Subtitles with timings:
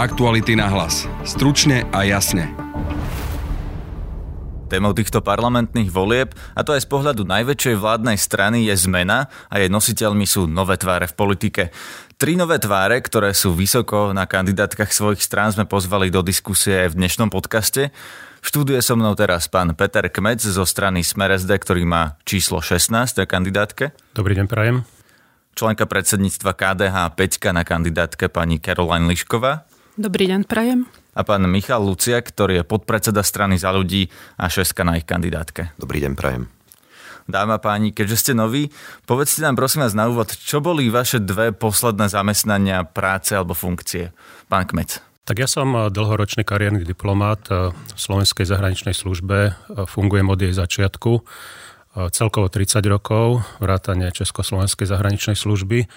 [0.00, 1.04] Aktuality na hlas.
[1.28, 2.48] Stručne a jasne.
[4.72, 9.60] Témou týchto parlamentných volieb, a to aj z pohľadu najväčšej vládnej strany, je zmena a
[9.60, 11.62] jej nositeľmi sú nové tváre v politike.
[12.16, 16.96] Tri nové tváre, ktoré sú vysoko na kandidátkach svojich strán, sme pozvali do diskusie aj
[16.96, 17.92] v dnešnom podcaste.
[18.40, 22.16] V štúdiu je so mnou teraz pán Peter Kmec zo strany Smer SD, ktorý má
[22.24, 23.92] číslo 16 na kandidátke.
[24.16, 24.80] Dobrý deň, prajem.
[25.52, 29.68] Členka predsedníctva KDH 5 na kandidátke pani Caroline Lišková.
[29.98, 30.86] Dobrý deň, prajem.
[31.18, 34.06] A pán Michal Luciak, ktorý je podpredseda strany za ľudí
[34.38, 35.74] a šestka na ich kandidátke.
[35.74, 36.46] Dobrý deň, prajem.
[37.26, 38.70] Dáma páni, keďže ste noví,
[39.06, 44.14] povedzte nám prosím vás na úvod, čo boli vaše dve posledné zamestnania, práce alebo funkcie?
[44.50, 45.02] Pán Kmec.
[45.26, 49.52] Tak ja som eh, dlhoročný kariérny diplomát eh, v Slovenskej zahraničnej službe, eh,
[49.86, 51.22] fungujem od jej začiatku,
[51.90, 55.90] celkovo 30 rokov, vrátane Československej zahraničnej služby.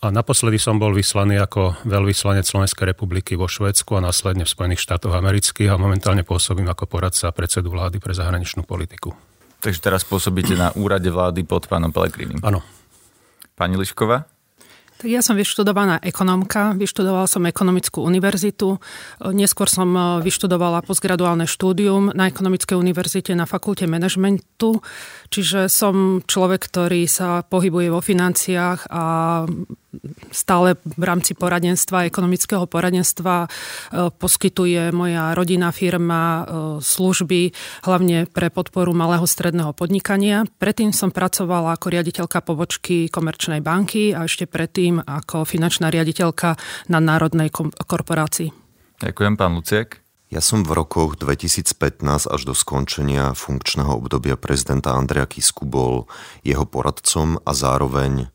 [0.00, 4.80] A naposledy som bol vyslaný ako veľvyslanec Slovenskej republiky vo Švédsku a následne v Spojených
[4.80, 9.12] štátoch amerických a momentálne pôsobím ako poradca predsedu vlády pre zahraničnú politiku.
[9.60, 12.40] Takže teraz pôsobíte na úrade vlády pod pánom Pelegrinim.
[12.40, 12.64] Áno.
[13.52, 14.24] Pani Lišková?
[15.00, 18.76] Tak ja som vyštudovaná ekonomka, vyštudovala som ekonomickú univerzitu,
[19.32, 24.84] neskôr som e, vyštudovala postgraduálne štúdium na ekonomickej univerzite na fakulte manažmentu,
[25.32, 29.04] čiže som človek, ktorý sa pohybuje vo financiách a
[30.32, 33.48] stále v rámci poradenstva, ekonomického poradenstva e,
[34.10, 36.42] poskytuje moja rodinná firma e,
[36.80, 37.52] služby
[37.84, 40.48] hlavne pre podporu malého stredného podnikania.
[40.58, 46.56] Predtým som pracovala ako riaditeľka pobočky Komerčnej banky a ešte predtým predtým ako finančná riaditeľka
[46.88, 47.50] na Národnej
[47.84, 48.48] korporácii.
[49.02, 50.00] Ďakujem, pán Luciek.
[50.30, 56.06] Ja som v rokoch 2015 až do skončenia funkčného obdobia prezidenta Andreja Kisku bol
[56.46, 58.30] jeho poradcom a zároveň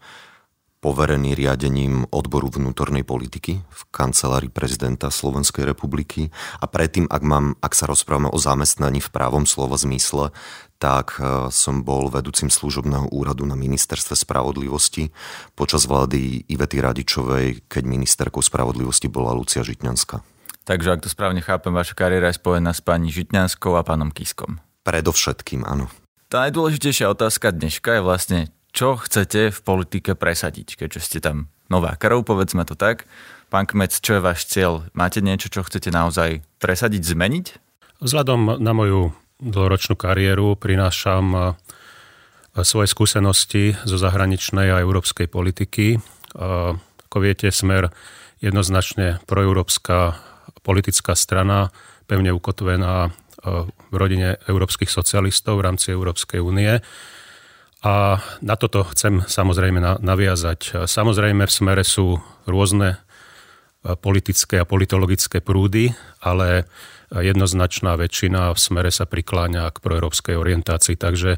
[0.85, 6.29] poverený riadením odboru vnútornej politiky v kancelárii prezidenta Slovenskej republiky
[6.61, 10.29] a predtým, ak, mám, ak sa rozprávame o zamestnaní v právom slova zmysle,
[10.77, 15.09] tak e, som bol vedúcim služobného úradu na ministerstve spravodlivosti
[15.57, 20.21] počas vlády Ivety Radičovej, keď ministerkou spravodlivosti bola Lucia Žitňanská.
[20.69, 24.61] Takže ak to správne chápem, vaša kariéra je spojená s pani Žitňanskou a pánom Kiskom.
[24.85, 25.89] Predovšetkým, áno.
[26.29, 28.39] Tá najdôležitejšia otázka dneška je vlastne,
[28.75, 33.07] čo chcete v politike presadiť, keďže ste tam nová krv, povedzme to tak.
[33.47, 34.83] Pán Kmec, čo je váš cieľ?
[34.91, 37.45] Máte niečo, čo chcete naozaj presadiť, zmeniť?
[38.03, 41.41] Vzhľadom na moju dlhoročnú kariéru prinášam e,
[42.67, 45.95] svoje skúsenosti zo zahraničnej a európskej politiky.
[45.95, 45.99] E,
[46.75, 47.95] ako viete, Smer
[48.43, 50.19] jednoznačne proeurópska
[50.67, 51.71] politická strana,
[52.11, 53.09] pevne ukotvená e,
[53.71, 56.83] v rodine európskych socialistov v rámci Európskej únie.
[57.85, 60.89] A na toto chcem samozrejme naviazať.
[60.89, 62.17] Samozrejme v smere sú
[62.49, 62.97] rôzne e,
[63.93, 66.65] politické a politologické prúdy, ale
[67.11, 70.97] jednoznačná väčšina v smere sa prikláňa k proeurópskej orientácii.
[70.97, 71.37] Takže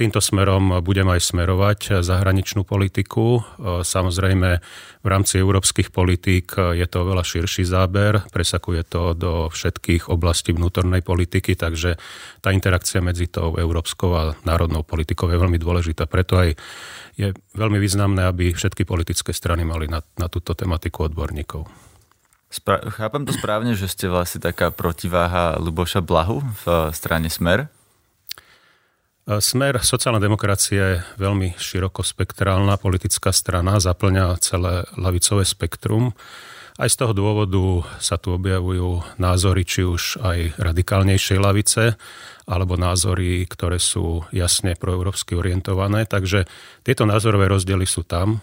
[0.00, 3.44] týmto smerom budem aj smerovať zahraničnú politiku.
[3.84, 4.50] Samozrejme
[5.04, 11.04] v rámci európskych politík je to veľa širší záber, presakuje to do všetkých oblastí vnútornej
[11.04, 12.00] politiky, takže
[12.40, 16.08] tá interakcia medzi tou európskou a národnou politikou je veľmi dôležitá.
[16.08, 16.56] Preto aj
[17.20, 21.83] je veľmi významné, aby všetky politické strany mali na, na túto tematiku odborníkov.
[22.54, 27.66] Spra- chápem to správne, že ste vlastne taká protiváha Luboša Blahu v eh, strane Smer?
[27.66, 36.14] Eh, Smer, sociálna demokracia je veľmi širokospektrálna politická strana, zaplňa celé lavicové spektrum.
[36.78, 41.98] Aj z toho dôvodu sa tu objavujú názory, či už aj radikálnejšej lavice,
[42.46, 46.06] alebo názory, ktoré sú jasne proeurópsky orientované.
[46.06, 46.46] Takže
[46.86, 48.42] tieto názorové rozdiely sú tam,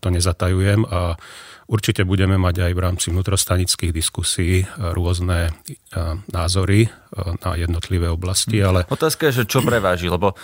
[0.00, 1.20] to nezatajujem a
[1.64, 5.52] Určite budeme mať aj v rámci vnútrostanických diskusí rôzne e,
[6.28, 6.88] názory e,
[7.40, 8.84] na jednotlivé oblasti, ale...
[8.92, 10.36] Otázka je, že čo preváži, lebo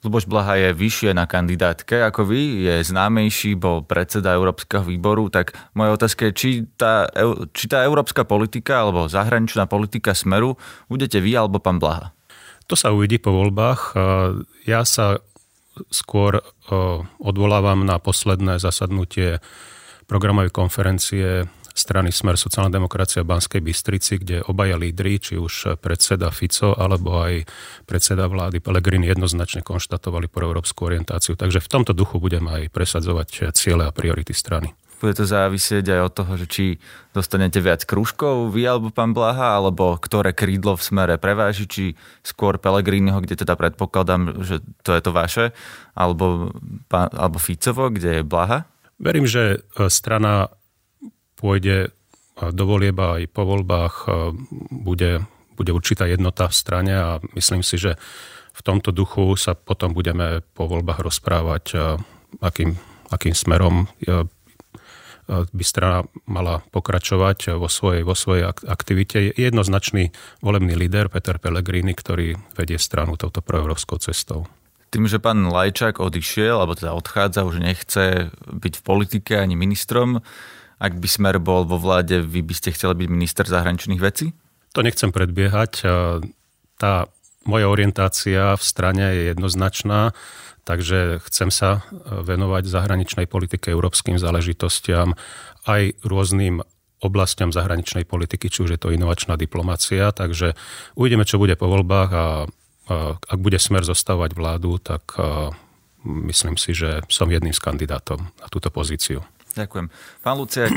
[0.00, 5.52] Luboš Blaha je vyššie na kandidátke ako vy, je známejší, bol predseda Európskeho výboru, tak
[5.76, 6.50] moja otázka je, či
[6.80, 7.04] tá,
[7.52, 10.56] či tá európska politika alebo zahraničná politika Smeru
[10.88, 12.16] budete vy alebo pán Blaha?
[12.66, 13.94] To sa uvidí po voľbách.
[14.66, 15.22] Ja sa
[15.92, 16.40] skôr
[17.20, 19.38] odvolávam na posledné zasadnutie
[20.06, 26.32] programovej konferencie strany Smer sociálna demokracia v Banskej Bystrici, kde obaja lídry, či už predseda
[26.32, 27.44] Fico alebo aj
[27.84, 31.36] predseda vlády Pellegrini jednoznačne konštatovali pro európsku orientáciu.
[31.36, 34.72] Takže v tomto duchu budem aj presadzovať ciele a priority strany.
[34.96, 36.64] Bude to závisieť aj od toho, že či
[37.12, 41.84] dostanete viac krúžkov vy alebo pán Blaha, alebo ktoré krídlo v smere preváži, či
[42.24, 45.44] skôr Pellegriniho, kde teda predpokladám, že to je to vaše,
[45.92, 46.56] alebo,
[46.92, 48.64] alebo Ficovo, kde je Blaha?
[48.96, 50.48] Verím, že e, strana
[51.36, 51.92] pôjde
[52.36, 53.96] do volieb aj po voľbách
[54.68, 55.24] bude,
[55.56, 57.96] bude určitá jednota v strane a myslím si, že
[58.52, 61.64] v tomto duchu sa potom budeme po voľbách rozprávať,
[62.40, 62.76] akým,
[63.08, 63.88] akým smerom
[65.26, 69.30] by strana mala pokračovať vo svojej, vo svojej aktivite.
[69.30, 74.46] Je jednoznačný volebný líder Peter Pellegrini, ktorý vedie stranu touto proeurópskou cestou.
[74.94, 80.22] Tým, že pán Lajčák odišiel, alebo teda odchádza, už nechce byť v politike ani ministrom,
[80.78, 84.30] ak by smer bol vo vláde, vy by ste chceli byť minister zahraničných vecí?
[84.76, 85.82] To nechcem predbiehať.
[86.76, 87.08] Tá
[87.46, 90.12] moja orientácia v strane je jednoznačná.
[90.66, 91.80] Takže chcem sa e,
[92.26, 95.14] venovať zahraničnej politike, európskym záležitostiam,
[95.62, 96.66] aj rôznym
[96.98, 100.10] oblastiam zahraničnej politiky, či už je to inovačná diplomácia.
[100.10, 100.58] Takže
[100.98, 102.26] uvidíme, čo bude po voľbách a, a
[103.14, 105.54] ak bude smer zostávať vládu, tak a,
[106.02, 109.22] myslím si, že som jedným z kandidátov na túto pozíciu.
[109.56, 109.88] Ďakujem.
[110.20, 110.68] Pán Luciak,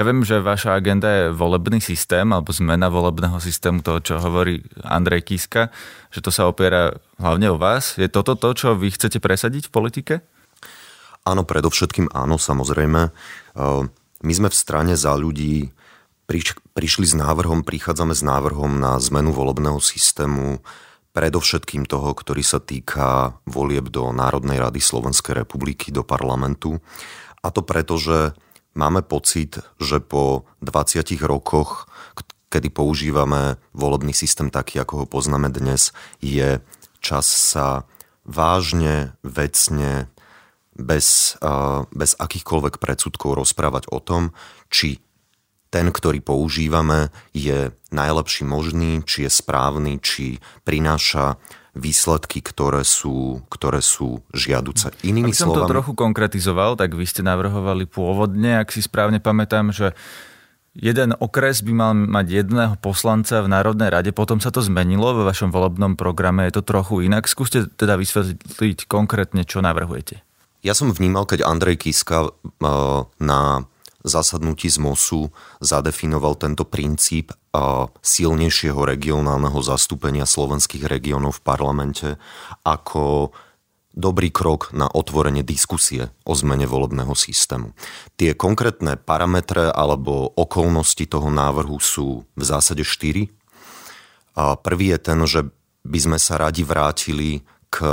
[0.00, 4.64] ja viem, že vaša agenda je volebný systém alebo zmena volebného systému toho, čo hovorí
[4.80, 5.68] Andrej Kiska,
[6.08, 8.00] že to sa opiera hlavne o vás.
[8.00, 10.14] Je toto to, čo vy chcete presadiť v politike?
[11.28, 13.00] Áno, predovšetkým áno, samozrejme.
[14.24, 15.68] My sme v strane za ľudí
[16.72, 20.64] prišli s návrhom, prichádzame s návrhom na zmenu volebného systému
[21.12, 26.80] predovšetkým toho, ktorý sa týka volieb do Národnej rady Slovenskej republiky, do parlamentu.
[27.42, 28.32] A to preto, že
[28.78, 31.90] máme pocit, že po 20 rokoch,
[32.48, 35.90] kedy používame volebný systém taký, ako ho poznáme dnes,
[36.22, 36.62] je
[37.02, 37.88] čas sa
[38.22, 40.06] vážne, vecne,
[40.72, 41.36] bez,
[41.92, 44.32] bez akýchkoľvek predsudkov rozprávať o tom,
[44.72, 45.02] či
[45.72, 50.36] ten, ktorý používame, je najlepší možný, či je správny, či
[50.68, 51.40] prináša
[51.72, 54.92] výsledky, ktoré sú, ktoré sú žiaduce.
[55.00, 55.60] Inými Aby som slovami...
[55.64, 59.96] to trochu konkretizoval, tak vy ste navrhovali pôvodne, ak si správne pamätám, že
[60.76, 65.24] jeden okres by mal mať jedného poslanca v Národnej rade, potom sa to zmenilo vo
[65.24, 67.24] vašom volebnom programe, je to trochu inak.
[67.24, 70.20] Skúste teda vysvetliť konkrétne, čo navrhujete.
[70.62, 72.32] Ja som vnímal, keď Andrej Kiska eh,
[73.16, 73.40] na
[74.02, 75.30] zasadnutí z MOSu
[75.62, 77.32] zadefinoval tento princíp
[78.02, 82.08] silnejšieho regionálneho zastúpenia slovenských regiónov v parlamente
[82.66, 83.34] ako
[83.92, 87.76] dobrý krok na otvorenie diskusie o zmene volebného systému.
[88.16, 93.28] Tie konkrétne parametre alebo okolnosti toho návrhu sú v zásade štyri.
[94.64, 95.40] Prvý je ten, že
[95.84, 97.84] by sme sa radi vrátili k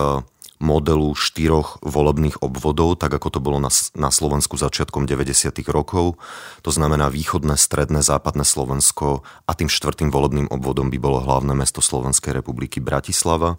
[0.60, 5.56] modelu štyroch volebných obvodov, tak ako to bolo na, na Slovensku začiatkom 90.
[5.72, 6.20] rokov.
[6.68, 11.80] To znamená východné, stredné, západné Slovensko a tým štvrtým volebným obvodom by bolo hlavné mesto
[11.80, 13.56] Slovenskej republiky Bratislava.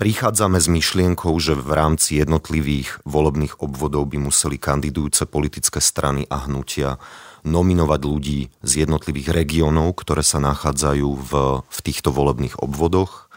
[0.00, 6.48] Prichádzame s myšlienkou, že v rámci jednotlivých volebných obvodov by museli kandidujúce politické strany a
[6.48, 6.96] hnutia
[7.44, 13.31] nominovať ľudí z jednotlivých regiónov, ktoré sa nachádzajú v, v týchto volebných obvodoch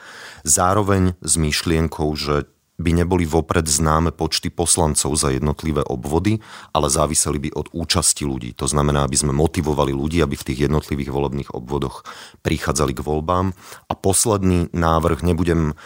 [0.45, 2.45] zároveň s myšlienkou, že
[2.75, 6.44] by neboli vopred známe počty poslancov za jednotlivé obvody,
[6.75, 8.51] ale záviseli by od účasti ľudí.
[8.60, 12.04] To znamená, aby sme motivovali ľudí, aby v tých jednotlivých volebných obvodoch
[12.44, 13.56] prichádzali k voľbám.
[13.88, 15.80] A posledný návrh, nebudem,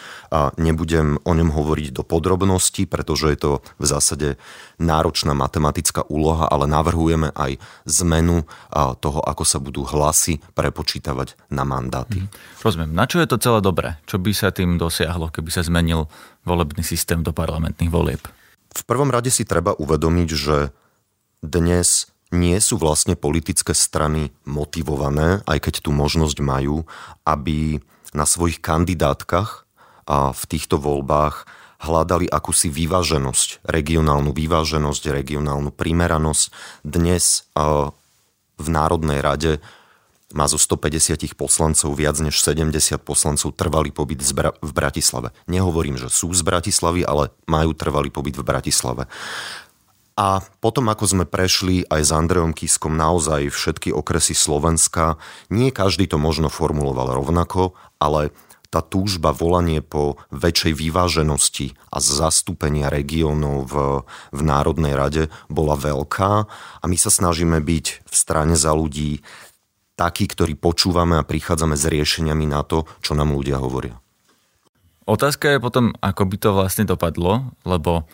[0.58, 4.28] nebudem o ňom hovoriť do podrobností, pretože je to v zásade
[4.82, 8.42] náročná matematická úloha, ale navrhujeme aj zmenu
[8.98, 12.26] toho, ako sa budú hlasy prepočítavať na mandáty.
[12.26, 12.28] Mhm.
[12.66, 12.90] Rozumiem.
[12.90, 13.94] Na čo je to celé dobré?
[14.10, 16.10] Čo by sa tým dosiahlo, keby sa zmenil
[16.50, 18.22] volebný systém do parlamentných volieb?
[18.74, 20.74] V prvom rade si treba uvedomiť, že
[21.38, 26.86] dnes nie sú vlastne politické strany motivované, aj keď tú možnosť majú,
[27.26, 29.66] aby na svojich kandidátkach
[30.06, 31.46] a v týchto voľbách
[31.80, 36.44] hľadali akúsi vyváženosť, regionálnu vyváženosť, regionálnu primeranosť.
[36.86, 37.48] Dnes
[38.60, 39.64] v Národnej rade
[40.30, 45.34] má zo 150 poslancov viac než 70 poslancov trvalý pobyt v Bratislave.
[45.50, 49.10] Nehovorím, že sú z Bratislavy, ale majú trvalý pobyt v Bratislave.
[50.20, 55.16] A potom, ako sme prešli aj s Andrejom Kiskom naozaj všetky okresy Slovenska,
[55.48, 58.28] nie každý to možno formuloval rovnako, ale
[58.70, 63.74] tá túžba, volanie po väčšej vyváženosti a zastúpenia regiónov v,
[64.30, 66.32] v Národnej rade bola veľká
[66.78, 69.26] a my sa snažíme byť v strane za ľudí
[70.00, 74.00] takí, ktorí počúvame a prichádzame s riešeniami na to, čo nám ľudia hovoria.
[75.04, 78.08] Otázka je potom, ako by to vlastne dopadlo, lebo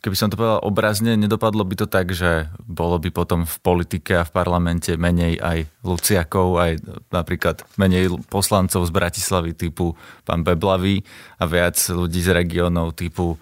[0.00, 4.22] keby som to povedal obrazne, nedopadlo by to tak, že bolo by potom v politike
[4.22, 6.72] a v parlamente menej aj Luciakov, aj
[7.12, 11.02] napríklad menej poslancov z Bratislavy typu pán Beblavý
[11.38, 13.36] a viac ľudí z regiónov typu,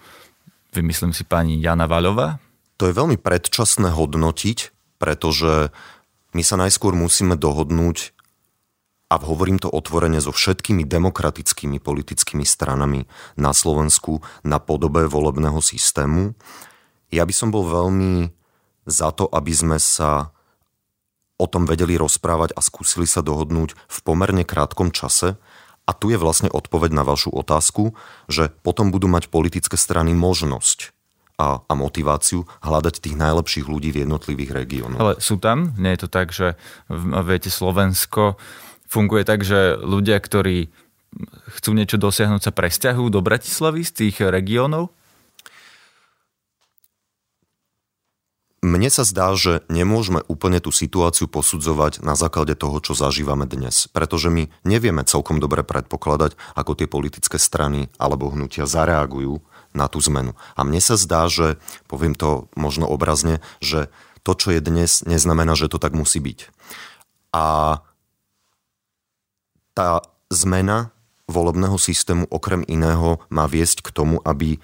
[0.73, 2.41] vymyslím si pani Jana Vaľová?
[2.77, 4.59] To je veľmi predčasné hodnotiť,
[5.01, 5.73] pretože
[6.37, 8.13] My sa najskôr musíme dohodnúť
[9.09, 13.09] a hovorím to otvorene so všetkými demokratickými politickými stranami
[13.41, 16.37] na Slovensku na podobe volebného systému.
[17.09, 18.37] Ja by som bol veľmi
[18.85, 20.37] za to, aby sme sa
[21.41, 25.41] o tom vedeli rozprávať a skúsili sa dohodnúť v pomerne krátkom čase.
[25.89, 27.97] A tu je vlastne odpoveď na vašu otázku,
[28.29, 30.96] že potom budú mať politické strany možnosť
[31.37, 35.01] a, a motiváciu hľadať tých najlepších ľudí v jednotlivých regiónoch.
[35.01, 35.77] Ale sú tam?
[35.77, 36.57] Nie je to tak, že
[37.29, 38.41] viete, Slovensko
[38.89, 40.73] funguje tak, že ľudia, ktorí
[41.61, 44.93] chcú niečo dosiahnuť, sa presťahujú do Bratislavy z tých regiónov?
[48.67, 53.87] Mne sa zdá, že nemôžeme úplne tú situáciu posudzovať na základe toho, čo zažívame dnes,
[53.95, 59.39] pretože my nevieme celkom dobre predpokladať, ako tie politické strany alebo hnutia zareagujú
[59.77, 60.33] na tú zmenu.
[60.57, 63.93] A mne sa zdá, že, poviem to možno obrazne, že
[64.25, 66.51] to, čo je dnes, neznamená, že to tak musí byť.
[67.37, 67.79] A
[69.77, 70.01] tá
[70.33, 70.91] zmena
[71.29, 74.59] volebného systému okrem iného má viesť k tomu, aby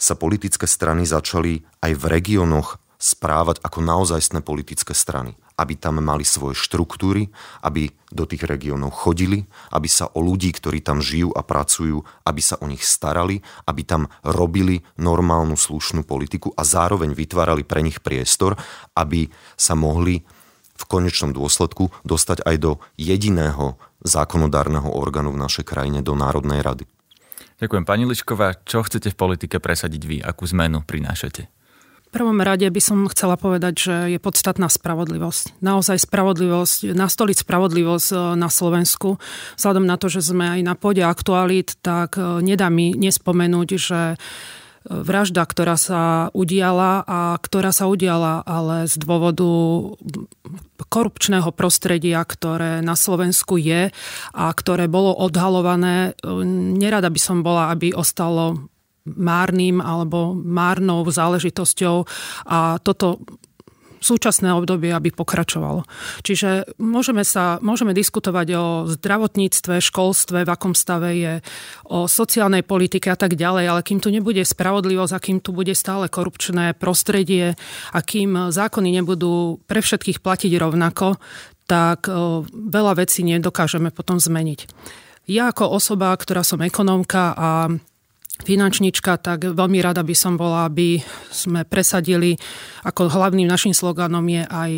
[0.00, 5.36] sa politické strany začali aj v regiónoch správať ako naozajstné politické strany.
[5.56, 7.32] Aby tam mali svoje štruktúry,
[7.64, 12.40] aby do tých regiónov chodili, aby sa o ľudí, ktorí tam žijú a pracujú, aby
[12.44, 18.04] sa o nich starali, aby tam robili normálnu slušnú politiku a zároveň vytvárali pre nich
[18.04, 18.60] priestor,
[18.92, 20.20] aby sa mohli
[20.76, 26.84] v konečnom dôsledku dostať aj do jediného zákonodárneho orgánu v našej krajine, do Národnej rady.
[27.56, 27.84] Ďakujem.
[27.88, 30.20] Pani Ličková, čo chcete v politike presadiť vy?
[30.20, 31.48] Akú zmenu prinášate?
[32.14, 35.60] Prvom rade by som chcela povedať, že je podstatná spravodlivosť.
[35.60, 39.20] Naozaj spravodlivosť, nastoliť spravodlivosť e, na Slovensku.
[39.58, 44.00] Vzhľadom na to, že sme aj na pôde aktualít, tak e, nedá mi nespomenúť, že
[44.86, 49.46] vražda, ktorá sa udiala a ktorá sa udiala ale z dôvodu
[50.86, 53.90] korupčného prostredia, ktoré na Slovensku je
[54.32, 56.14] a ktoré bolo odhalované.
[56.78, 58.70] Nerada by som bola, aby ostalo
[59.14, 62.06] márnym alebo márnou záležitosťou
[62.50, 63.22] a toto
[63.96, 65.82] súčasné obdobie, aby pokračovalo.
[66.22, 71.34] Čiže môžeme, sa, môžeme diskutovať o zdravotníctve, školstve, v akom stave je,
[71.90, 75.74] o sociálnej politike a tak ďalej, ale kým tu nebude spravodlivosť a kým tu bude
[75.74, 77.58] stále korupčné prostredie
[77.90, 81.18] a kým zákony nebudú pre všetkých platiť rovnako,
[81.66, 82.06] tak
[82.52, 84.70] veľa vecí nedokážeme potom zmeniť.
[85.26, 87.48] Ja ako osoba, ktorá som ekonómka a
[88.44, 91.00] finančnička, tak veľmi rada by som bola, aby
[91.32, 92.36] sme presadili,
[92.84, 94.72] ako hlavným našim sloganom je aj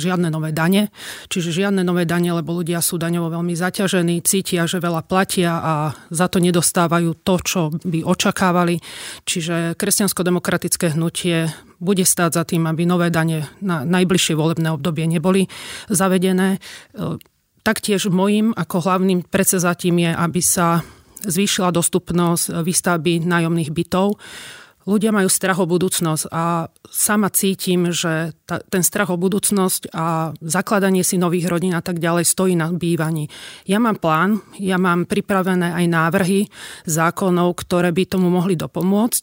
[0.00, 0.88] žiadne nové dane.
[1.28, 5.72] Čiže žiadne nové dane, lebo ľudia sú daňovo veľmi zaťažení, cítia, že veľa platia a
[6.08, 8.80] za to nedostávajú to, čo by očakávali.
[9.28, 11.52] Čiže kresťansko-demokratické hnutie
[11.82, 15.50] bude stáť za tým, aby nové dane na najbližšie volebné obdobie neboli
[15.90, 16.62] zavedené.
[17.62, 20.82] Taktiež môjim ako hlavným predsezatím je, aby sa
[21.24, 24.18] zvýšila dostupnosť výstavby nájomných bytov.
[24.82, 30.34] Ľudia majú strach o budúcnosť a sama cítim, že ta, ten strach o budúcnosť a
[30.42, 33.30] zakladanie si nových rodín a tak ďalej stojí na bývaní.
[33.62, 36.50] Ja mám plán, ja mám pripravené aj návrhy
[36.82, 39.22] zákonov, ktoré by tomu mohli dopomôcť.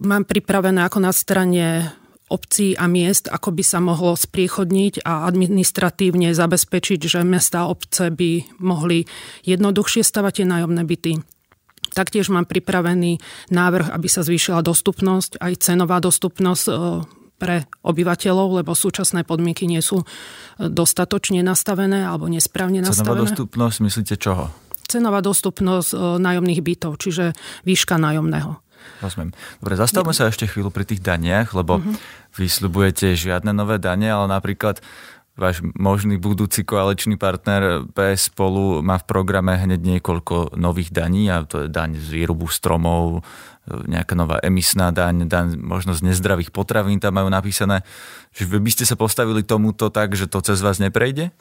[0.00, 1.92] Mám pripravené ako na strane
[2.30, 8.14] obcí a miest, ako by sa mohlo spriechodniť a administratívne zabezpečiť, že mesta a obce
[8.14, 9.04] by mohli
[9.42, 11.12] jednoduchšie stavať tie nájomné byty.
[11.90, 13.18] Taktiež mám pripravený
[13.50, 16.72] návrh, aby sa zvýšila dostupnosť, aj cenová dostupnosť e,
[17.34, 20.06] pre obyvateľov, lebo súčasné podmienky nie sú e,
[20.70, 23.26] dostatočne nastavené alebo nesprávne nastavené.
[23.26, 24.54] Cenová dostupnosť myslíte čoho?
[24.86, 27.34] Cenová dostupnosť e, nájomných bytov, čiže
[27.66, 28.69] výška nájomného.
[29.00, 29.32] Rozumiem.
[29.62, 31.96] Dobre, zastavme sa ešte chvíľu pri tých daniach, lebo uh-huh.
[32.36, 34.84] vy slibujete žiadne nové dane, ale napríklad
[35.40, 41.48] váš možný budúci koaličný partner PS spolu má v programe hneď niekoľko nových daní a
[41.48, 43.24] to je daň z výrubu stromov,
[43.70, 47.86] nejaká nová emisná daň, daň možno z nezdravých potravín tam majú napísané.
[48.36, 51.32] Že vy by ste sa postavili tomuto tak, že to cez vás neprejde?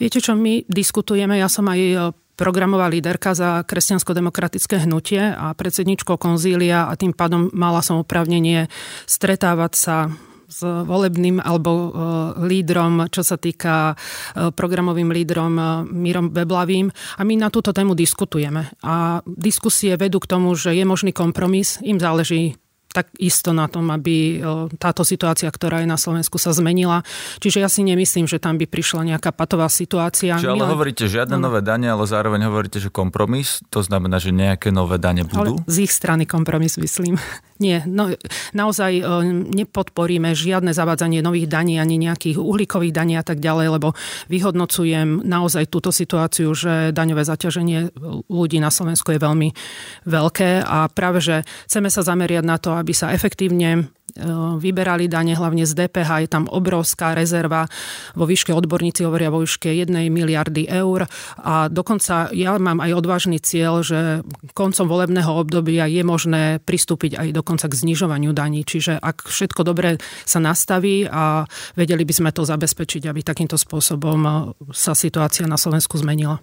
[0.00, 1.38] Viete, čo my diskutujeme?
[1.38, 7.80] Ja som aj programová líderka za kresťansko-demokratické hnutie a predsedničkou konzília a tým pádom mala
[7.80, 8.66] som oprávnenie
[9.06, 9.96] stretávať sa
[10.54, 11.88] s volebným alebo e,
[12.46, 17.96] lídrom, čo sa týka e, programovým lídrom e, Mírom Beblavým a my na túto tému
[17.98, 18.70] diskutujeme.
[18.84, 22.54] A diskusie vedú k tomu, že je možný kompromis, im záleží
[22.94, 24.38] tak isto na tom, aby
[24.78, 27.02] táto situácia, ktorá je na Slovensku, sa zmenila.
[27.42, 30.38] Čiže ja si nemyslím, že tam by prišla nejaká patová situácia.
[30.38, 30.70] Čiže ale len...
[30.70, 31.50] hovoríte žiadne no.
[31.50, 35.58] nové dane, ale zároveň hovoríte, že kompromis, to znamená, že nejaké nové dane budú?
[35.58, 37.18] Ale z ich strany kompromis, myslím.
[37.62, 38.10] Nie, no,
[38.50, 38.98] naozaj
[39.54, 43.94] nepodporíme žiadne zavádzanie nových daní ani nejakých uhlíkových daní a tak ďalej, lebo
[44.26, 47.94] vyhodnocujem naozaj túto situáciu, že daňové zaťaženie
[48.26, 49.48] ľudí na Slovensku je veľmi
[50.02, 51.36] veľké a práve, že
[51.70, 53.82] chceme sa zameriať na to, aby sa efektívne e,
[54.60, 56.10] vyberali dane, hlavne z DPH.
[56.20, 57.64] Je tam obrovská rezerva
[58.12, 61.08] vo výške, odborníci hovoria vo výške 1 miliardy eur
[61.40, 64.20] a dokonca ja mám aj odvážny cieľ, že
[64.52, 68.68] koncom volebného obdobia je možné pristúpiť aj dokonca k znižovaniu daní.
[68.68, 69.96] Čiže ak všetko dobre
[70.28, 74.30] sa nastaví a vedeli by sme to zabezpečiť, aby takýmto spôsobom e,
[74.76, 76.36] sa situácia na Slovensku zmenila.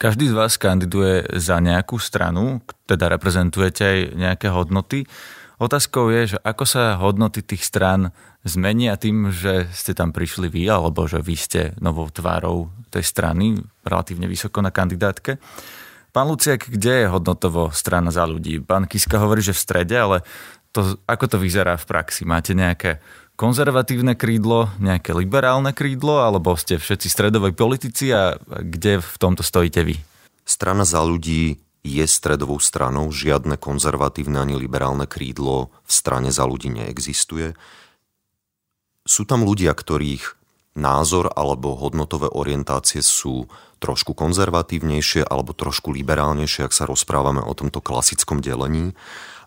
[0.00, 5.04] Každý z vás kandiduje za nejakú stranu, teda reprezentujete aj nejaké hodnoty.
[5.60, 8.16] Otázkou je, že ako sa hodnoty tých strán
[8.48, 13.60] zmenia tým, že ste tam prišli vy, alebo že vy ste novou tvárou tej strany,
[13.84, 15.36] relatívne vysoko na kandidátke.
[16.16, 18.56] Pán Luciak, kde je hodnotovo strana za ľudí?
[18.64, 20.24] Pán Kiska hovorí, že v strede, ale
[20.72, 22.24] to, ako to vyzerá v praxi?
[22.24, 22.96] Máte nejaké
[23.36, 29.84] konzervatívne krídlo, nejaké liberálne krídlo, alebo ste všetci stredovej politici a kde v tomto stojíte
[29.84, 30.00] vy?
[30.48, 36.68] Strana za ľudí je stredovou stranou, žiadne konzervatívne ani liberálne krídlo v strane za ľudí
[36.68, 37.56] neexistuje.
[39.08, 40.36] Sú tam ľudia, ktorých
[40.76, 47.80] názor alebo hodnotové orientácie sú trošku konzervatívnejšie alebo trošku liberálnejšie, ak sa rozprávame o tomto
[47.80, 48.92] klasickom delení,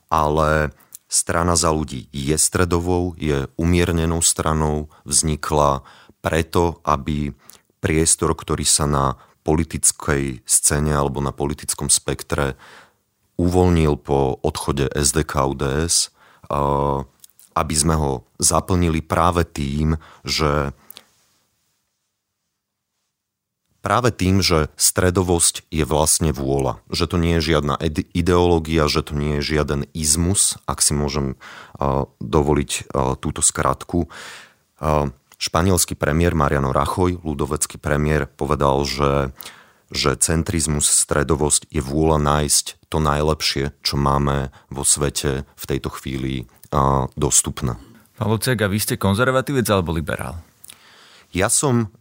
[0.10, 0.74] ale
[1.14, 5.86] Strana za ľudí je stredovou, je umiernenou stranou, vznikla
[6.26, 7.38] preto, aby
[7.86, 12.56] priestor, ktorý sa na politickej scéne alebo na politickom spektre
[13.36, 16.10] uvoľnil po odchode SDK UDS,
[17.54, 20.72] aby sme ho zaplnili práve tým, že
[23.84, 26.80] práve tým, že stredovosť je vlastne vôľa.
[26.88, 27.76] Že to nie je žiadna
[28.16, 31.36] ideológia, že to nie je žiaden izmus, ak si môžem
[32.24, 34.08] dovoliť túto skratku.
[35.44, 39.36] Španielský premiér Mariano Rajoy, ľudovecký premiér, povedal, že,
[39.92, 46.48] že centrizmus, stredovosť je vôľa nájsť to najlepšie, čo máme vo svete v tejto chvíli
[46.72, 47.76] uh, dostupné.
[48.16, 50.40] Pán Luciak, a vy ste konzervatívec alebo liberál?
[51.36, 51.92] Ja som...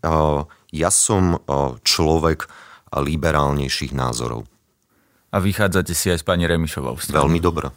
[0.72, 1.36] Ja som
[1.84, 2.48] človek
[2.96, 4.48] liberálnejších názorov.
[5.28, 6.96] A vychádzate si aj s pani Remišovou?
[6.96, 7.68] Veľmi dobre.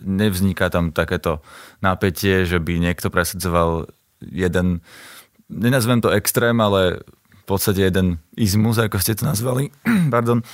[0.00, 1.44] Nevzniká tam takéto
[1.84, 4.84] napätie, že by niekto presadzoval jeden,
[5.48, 9.72] nenazvem to extrém, ale v podstate jeden izmus, ako ste to nazvali,
[10.14, 10.44] pardon,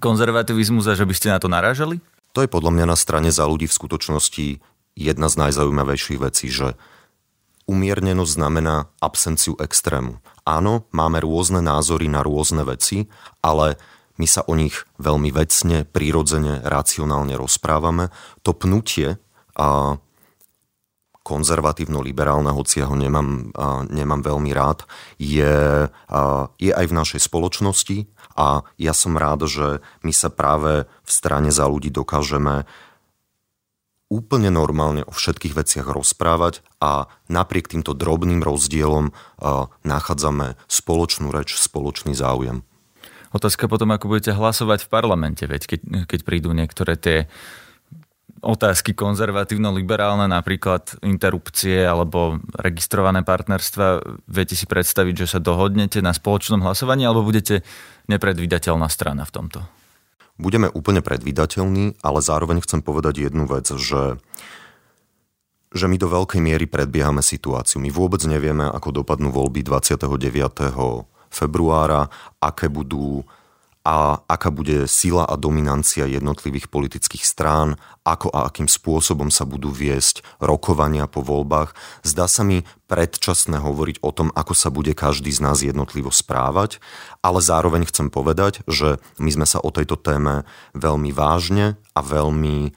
[0.00, 2.02] konzervativizmus a že by ste na to narážali?
[2.34, 4.46] To je podľa mňa na strane za ľudí v skutočnosti
[4.98, 6.74] jedna z najzaujímavejších vecí, že
[7.70, 10.20] umiernenosť znamená absenciu extrému.
[10.44, 13.08] Áno, máme rôzne názory na rôzne veci,
[13.40, 13.80] ale
[14.20, 18.14] my sa o nich veľmi vecne, prírodzene, racionálne rozprávame.
[18.46, 19.18] To pnutie
[19.58, 19.98] a
[21.24, 23.50] konzervatívno-liberálne, hoci ja ho nemám,
[23.88, 24.84] nemám veľmi rád,
[25.16, 25.88] je,
[26.60, 28.04] je aj v našej spoločnosti
[28.36, 32.68] a ja som rád, že my sa práve v strane za ľudí dokážeme
[34.12, 39.16] úplne normálne o všetkých veciach rozprávať a napriek týmto drobným rozdielom
[39.82, 42.62] nachádzame spoločnú reč, spoločný záujem.
[43.34, 47.26] Otázka potom, ako budete hlasovať v parlamente, veď keď, keď prídu niektoré tie
[48.44, 56.60] otázky konzervatívno-liberálne, napríklad interrupcie alebo registrované partnerstva, viete si predstaviť, že sa dohodnete na spoločnom
[56.60, 57.64] hlasovaní alebo budete
[58.06, 59.60] nepredvídateľná strana v tomto?
[60.38, 64.18] budeme úplne predvydateľní, ale zároveň chcem povedať jednu vec, že
[65.74, 67.82] že my do veľkej miery predbiehame situáciu.
[67.82, 70.06] My vôbec nevieme, ako dopadnú voľby 29.
[71.34, 72.06] februára,
[72.38, 73.26] aké budú
[73.84, 79.68] a aká bude sila a dominancia jednotlivých politických strán, ako a akým spôsobom sa budú
[79.68, 81.76] viesť rokovania po voľbách.
[82.00, 86.80] Zdá sa mi predčasné hovoriť o tom, ako sa bude každý z nás jednotlivo správať,
[87.20, 92.72] ale zároveň chcem povedať, že my sme sa o tejto téme veľmi vážne a veľmi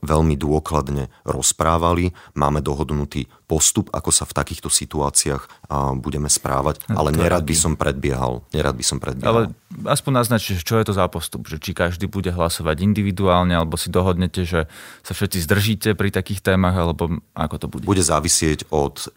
[0.00, 2.16] veľmi dôkladne rozprávali.
[2.32, 5.68] Máme dohodnutý postup, ako sa v takýchto situáciách
[6.00, 8.40] budeme správať, ale nerad by som predbiehal.
[8.56, 9.28] Nerad by som predbiehal.
[9.28, 9.42] Ale
[9.84, 13.92] aspoň naznačte, čo je to za postup, že či každý bude hlasovať individuálne, alebo si
[13.92, 14.64] dohodnete, že
[15.04, 17.84] sa všetci zdržíte pri takých témach, alebo ako to bude?
[17.84, 19.12] Bude závisieť od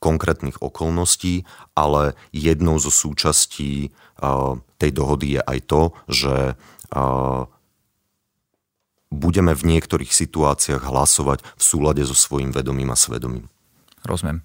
[0.00, 1.44] konkrétnych okolností,
[1.76, 3.92] ale jednou zo súčastí
[4.80, 6.34] tej dohody je aj to, že
[9.12, 13.52] budeme v niektorých situáciách hlasovať v súlade so svojím vedomím a svedomím.
[14.08, 14.40] Rozumiem.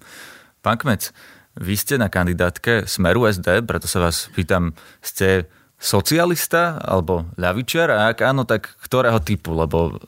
[0.60, 1.10] Pán Kmec,
[1.58, 7.98] vy ste na kandidátke Smeru SD, preto sa vás pýtam, ste socialista alebo ľavičiar a
[8.10, 9.54] ak áno, tak ktorého typu?
[9.54, 10.02] Lebo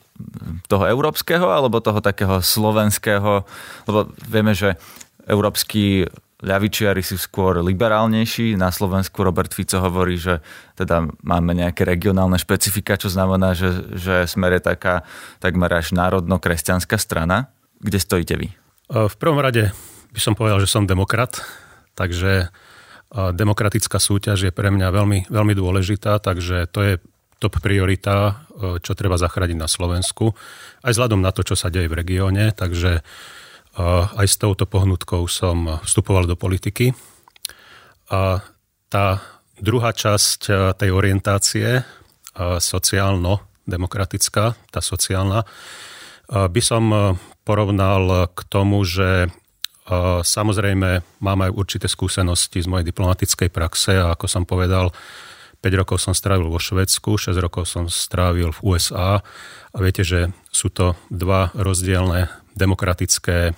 [0.67, 3.47] toho európskeho alebo toho takého slovenského?
[3.87, 4.75] Lebo vieme, že
[5.25, 6.07] európsky
[6.41, 8.57] ľavičiari sú skôr liberálnejší.
[8.57, 10.41] Na Slovensku Robert Fico hovorí, že
[10.73, 15.05] teda máme nejaké regionálne špecifika, čo znamená, že, že Smer je taká
[15.37, 17.53] takmer až národno-kresťanská strana.
[17.77, 18.47] Kde stojíte vy?
[18.89, 19.71] V prvom rade
[20.11, 21.39] by som povedal, že som demokrat,
[21.95, 22.51] takže
[23.11, 26.93] demokratická súťaž je pre mňa veľmi, veľmi dôležitá, takže to je
[27.41, 28.45] top priorita,
[28.85, 30.37] čo treba zachrániť na Slovensku,
[30.85, 33.01] aj vzhľadom na to, čo sa deje v regióne, takže
[33.79, 36.91] aj s touto pohnutkou som vstupoval do politiky.
[38.11, 38.43] A
[38.91, 39.07] tá
[39.55, 41.87] druhá časť tej orientácie,
[42.59, 45.47] sociálno-demokratická, tá sociálna,
[46.27, 47.15] by som
[47.47, 49.31] porovnal k tomu, že
[50.23, 54.91] samozrejme mám aj určité skúsenosti z mojej diplomatickej praxe a ako som povedal,
[55.61, 59.21] 5 rokov som strávil vo Švedsku, 6 rokov som strávil v USA
[59.71, 63.53] a viete, že sú to dva rozdielne demokratické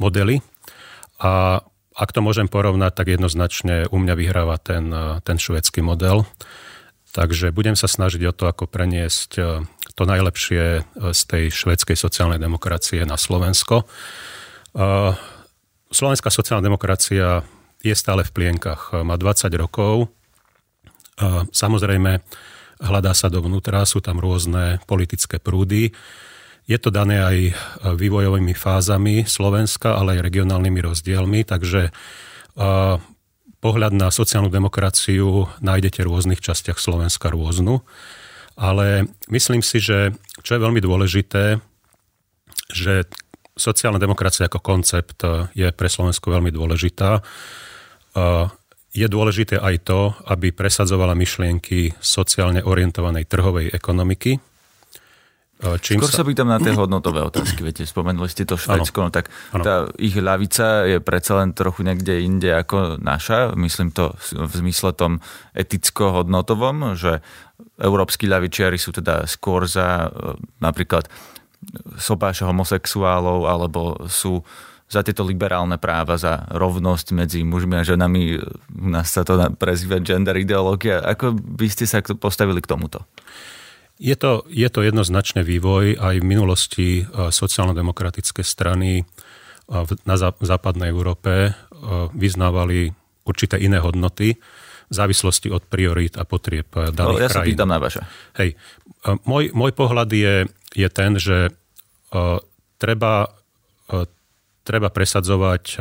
[0.00, 0.40] modely
[1.20, 4.88] a ak to môžem porovnať, tak jednoznačne u mňa vyhráva ten,
[5.20, 6.24] ten švedský model.
[7.10, 9.42] Takže budem sa snažiť o to, ako preniesť e,
[9.98, 13.82] to najlepšie e, z tej švedskej sociálnej demokracie na Slovensko.
[13.82, 13.84] E,
[15.90, 17.42] Slovenská sociálna demokracia
[17.82, 18.94] je stále v plienkach.
[19.02, 20.14] Má 20 rokov,
[21.52, 22.24] Samozrejme,
[22.80, 25.92] hľadá sa dovnútra, sú tam rôzne politické prúdy.
[26.70, 27.36] Je to dané aj
[27.98, 31.90] vývojovými fázami Slovenska, ale aj regionálnymi rozdielmi, takže
[33.58, 37.82] pohľad na sociálnu demokraciu nájdete v rôznych častiach Slovenska rôznu.
[38.54, 40.14] Ale myslím si, že
[40.46, 41.58] čo je veľmi dôležité,
[42.70, 43.10] že
[43.58, 45.26] sociálna demokracia ako koncept
[45.58, 47.18] je pre Slovensko veľmi dôležitá
[48.90, 54.49] je dôležité aj to, aby presadzovala myšlienky sociálne orientovanej trhovej ekonomiky.
[55.60, 56.24] Čím Skôr sa...
[56.24, 57.60] sa pýtam na tie hodnotové otázky.
[57.60, 59.60] Viete, spomenuli ste to Švedsko, no tak ano.
[59.60, 63.52] tá ich ľavica je predsa len trochu niekde inde ako naša.
[63.60, 65.20] Myslím to v zmysle tom
[65.52, 67.20] eticko-hodnotovom, že
[67.76, 71.12] európsky ľavičiari sú teda skôr za e, napríklad
[72.00, 74.40] sobáša homosexuálov alebo sú
[74.90, 78.42] za tieto liberálne práva, za rovnosť medzi mužmi a ženami.
[78.80, 80.98] U nás sa to prezýva gender ideológia.
[81.04, 83.06] Ako by ste sa postavili k tomuto?
[84.00, 86.00] Je to, je to jednoznačný vývoj.
[86.00, 89.04] Aj v minulosti e, sociálno-demokratické strany e,
[90.08, 91.52] na západnej Európe e,
[92.16, 92.96] vyznávali
[93.28, 94.40] určité iné hodnoty
[94.90, 97.28] v závislosti od priorít a potrieb daných no, ja krajín.
[97.28, 98.00] Ja sa pýtam na vaše.
[98.34, 98.58] Hej,
[99.22, 101.54] môj, môj pohľad je, je ten, že
[102.82, 103.30] treba
[104.66, 105.78] treba presadzovať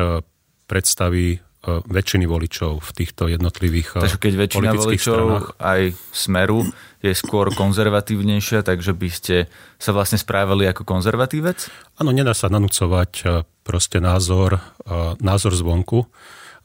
[0.69, 5.47] predstavy väčšiny voličov v týchto jednotlivých e, Takže keď väčšina voličov stranách.
[5.59, 5.81] aj
[6.15, 6.59] Smeru
[7.03, 9.35] je skôr konzervatívnejšia, takže by ste
[9.75, 11.67] sa vlastne správali ako konzervatívec?
[11.99, 14.59] Áno, nedá sa nanúcovať proste názor,
[15.23, 16.07] názor zvonku.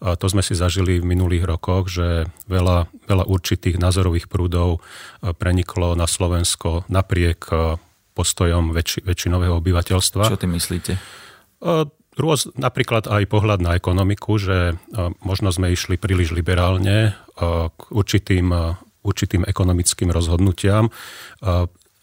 [0.03, 4.83] To sme si zažili v minulých rokoch, že veľa, veľa určitých názorových prúdov
[5.23, 7.47] preniklo na Slovensko napriek
[8.15, 10.23] postojom väčši, väčšinového obyvateľstva.
[10.31, 10.93] Čo ty myslíte?
[12.15, 14.75] Rôz, napríklad aj pohľad na ekonomiku, že e,
[15.27, 17.13] možno sme išli príliš liberálne e,
[17.67, 20.89] k určitým, e, určitým ekonomickým rozhodnutiam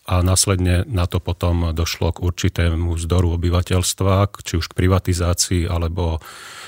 [0.05, 6.21] a následne na to potom došlo k určitému vzdoru obyvateľstva, či už k privatizácii alebo,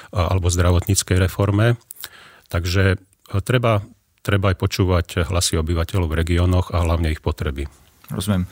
[0.10, 1.78] alebo zdravotníckej reforme.
[2.50, 2.98] Takže
[3.46, 3.86] treba,
[4.26, 7.70] treba aj počúvať hlasy obyvateľov v regiónoch a hlavne ich potreby.
[8.14, 8.46] Rozumiem.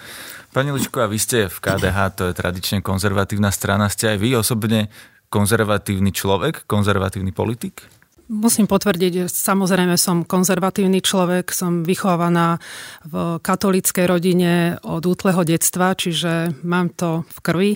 [0.52, 3.88] Pani Ličko, a vy ste v KDH, to je tradične konzervatívna strana.
[3.88, 4.92] Ste aj vy osobne
[5.32, 7.88] konzervatívny človek, konzervatívny politik?
[8.32, 12.64] Musím potvrdiť, že samozrejme som konzervatívny človek, som vychovaná
[13.04, 17.72] v katolíckej rodine od útleho detstva, čiže mám to v krvi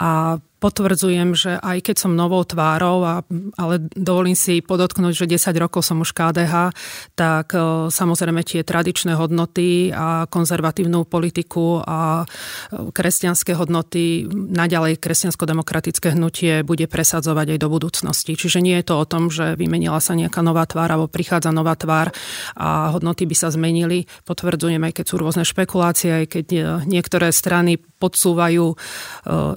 [0.00, 3.24] a potvrdzujem, že aj keď som novou tvárou, a,
[3.56, 6.76] ale dovolím si podotknúť, že 10 rokov som už KDH,
[7.16, 16.12] tak e, samozrejme tie tradičné hodnoty a konzervatívnu politiku a e, kresťanské hodnoty, naďalej kresťansko-demokratické
[16.12, 18.36] hnutie bude presadzovať aj do budúcnosti.
[18.36, 21.72] Čiže nie je to o tom, že vymenila sa nejaká nová tvár alebo prichádza nová
[21.72, 22.12] tvár
[22.52, 24.04] a hodnoty by sa zmenili.
[24.28, 28.74] Potvrdzujem aj keď sú rôzne špekulácie, aj keď e, niektoré strany podsúvajú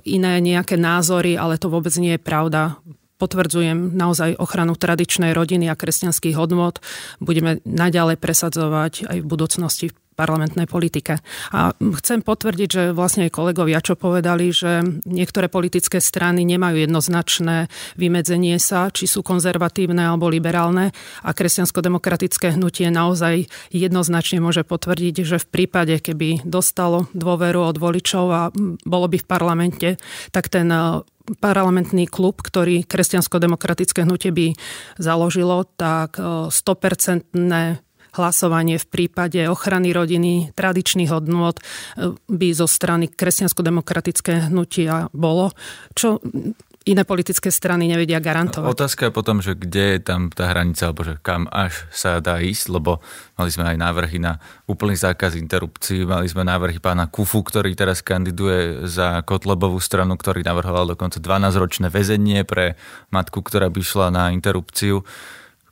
[0.03, 2.77] iné nejaké názory názory, ale to vôbec nie je pravda
[3.13, 6.83] potvrdzujem naozaj ochranu tradičnej rodiny a kresťanských hodnot.
[7.23, 11.19] Budeme naďalej presadzovať aj v budúcnosti parlamentnej politike.
[11.51, 17.67] A chcem potvrdiť, že vlastne aj kolegovia, čo povedali, že niektoré politické strany nemajú jednoznačné
[17.97, 20.93] vymedzenie sa, či sú konzervatívne alebo liberálne
[21.25, 28.25] a kresťansko-demokratické hnutie naozaj jednoznačne môže potvrdiť, že v prípade, keby dostalo dôveru od voličov
[28.29, 28.41] a
[28.85, 29.89] bolo by v parlamente,
[30.29, 31.01] tak ten e,
[31.39, 34.47] parlamentný klub, ktorý kresťansko-demokratické hnutie by
[34.99, 37.79] založilo, tak 100% e,
[38.13, 41.63] hlasovanie v prípade ochrany rodiny, tradičných hodnôt e,
[42.29, 45.51] by zo strany kresťansko-demokratické hnutia bolo,
[45.97, 46.21] čo
[46.83, 48.67] iné politické strany nevedia garantovať.
[48.67, 52.43] Otázka je potom, že kde je tam tá hranica, alebo že kam až sa dá
[52.43, 52.99] ísť, lebo
[53.39, 58.03] mali sme aj návrhy na úplný zákaz interrupcií, mali sme návrhy pána Kufu, ktorý teraz
[58.03, 62.75] kandiduje za Kotlebovú stranu, ktorý navrhoval dokonca 12-ročné väzenie pre
[63.15, 65.07] matku, ktorá by šla na interrupciu.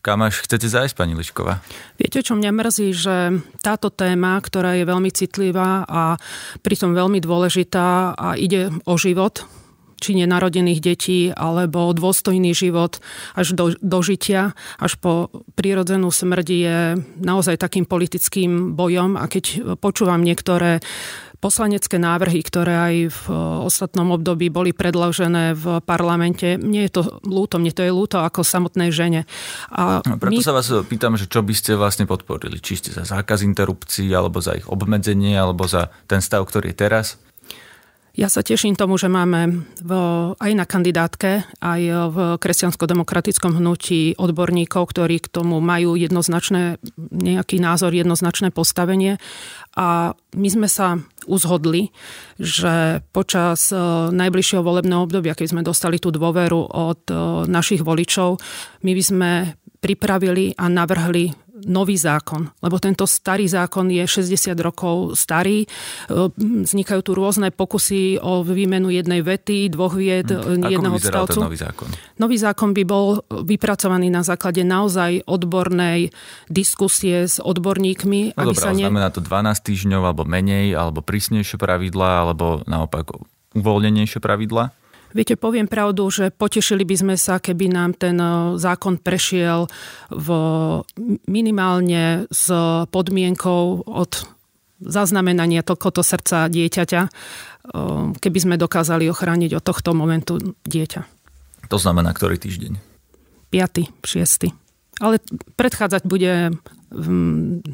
[0.02, 1.62] Kam až chcete zájsť, pani Lišková?
[2.02, 6.18] Viete, čo mňa mrzí, že táto téma, ktorá je veľmi citlivá a
[6.66, 9.46] pritom veľmi dôležitá a ide o život,
[10.02, 12.98] či nenarodených detí, alebo dôstojný život
[13.38, 16.78] až do, do žitia, až po prírodzenú smrť je
[17.22, 19.22] naozaj takým politickým bojom.
[19.22, 20.82] A keď počúvam niektoré
[21.42, 23.24] poslanecké návrhy, ktoré aj v
[23.66, 26.62] ostatnom období boli predložené v parlamente.
[26.62, 29.26] Mne je to ľúto, mne to je ľúto ako samotnej žene.
[29.74, 30.46] A no, preto my...
[30.46, 32.62] sa vás pýtam, že čo by ste vlastne podporili?
[32.62, 36.78] Či ste za zákaz interrupcií, alebo za ich obmedzenie, alebo za ten stav, ktorý je
[36.78, 37.18] teraz?
[38.12, 39.92] Ja sa teším tomu, že máme v,
[40.36, 47.96] aj na kandidátke, aj v kresťansko-demokratickom hnutí odborníkov, ktorí k tomu majú jednoznačné, nejaký názor,
[47.96, 49.16] jednoznačné postavenie.
[49.80, 51.96] A my sme sa uzhodli,
[52.36, 53.80] že počas e,
[54.12, 57.16] najbližšieho volebného obdobia, keď sme dostali tú dôveru od e,
[57.48, 58.44] našich voličov,
[58.84, 59.32] my by sme
[59.82, 65.64] pripravili a navrhli nový zákon, lebo tento starý zákon je 60 rokov starý.
[65.64, 65.68] E,
[66.66, 70.68] vznikajú tu rôzne pokusy o výmenu jednej vety, dvoch vied, hmm.
[70.68, 71.40] jedného odstavcu.
[71.42, 71.88] nový zákon?
[72.18, 76.10] Nový zákon by bol vypracovaný na základe naozaj odbornej
[76.50, 78.38] diskusie s odborníkmi.
[78.38, 78.86] No dobré, sa ne...
[78.86, 83.14] znamená to 12 týždňov alebo menej, alebo prísnejšie pravidlá, alebo naopak
[83.56, 84.81] uvoľnenejšie pravidlá?
[85.12, 89.68] Viete, poviem pravdu, že potešili by sme sa, keby nám ten e, zákon prešiel
[90.08, 90.28] v
[91.28, 92.48] minimálne s
[92.88, 94.12] podmienkou od
[94.82, 97.10] zaznamenania toľkoto srdca dieťaťa, e,
[98.18, 101.02] keby sme dokázali ochrániť od tohto momentu dieťa.
[101.68, 102.80] To znamená ktorý týždeň?
[103.52, 103.92] 5.
[104.04, 104.62] 6
[105.02, 105.18] ale
[105.58, 106.54] predchádzať bude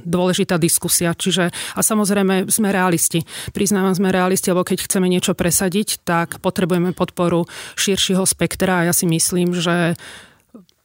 [0.06, 1.12] dôležitá diskusia.
[1.18, 3.26] Čiže, a samozrejme sme realisti.
[3.50, 8.94] Priznávam, sme realisti, lebo keď chceme niečo presadiť, tak potrebujeme podporu širšieho spektra a ja
[8.94, 9.98] si myslím, že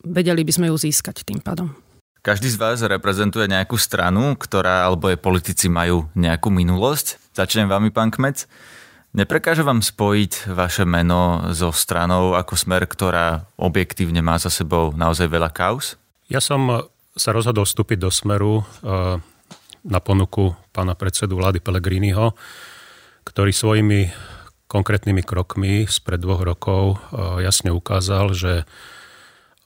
[0.03, 1.77] vedeli by sme ju získať tým pádom.
[2.23, 7.18] Každý z vás reprezentuje nejakú stranu, ktorá alebo je politici majú nejakú minulosť.
[7.35, 8.47] Začnem vami, pán Kmec.
[9.12, 15.29] Neprekáže vám spojiť vaše meno so stranou ako smer, ktorá objektívne má za sebou naozaj
[15.29, 16.01] veľa kaus?
[16.33, 19.20] Ja som sa rozhodol vstúpiť do Smeru eh,
[19.83, 22.33] na ponuku pána predsedu vlády Pellegriniho,
[23.27, 24.09] ktorý svojimi
[24.70, 28.53] konkrétnymi krokmi spred dvoch rokov eh, jasne ukázal, že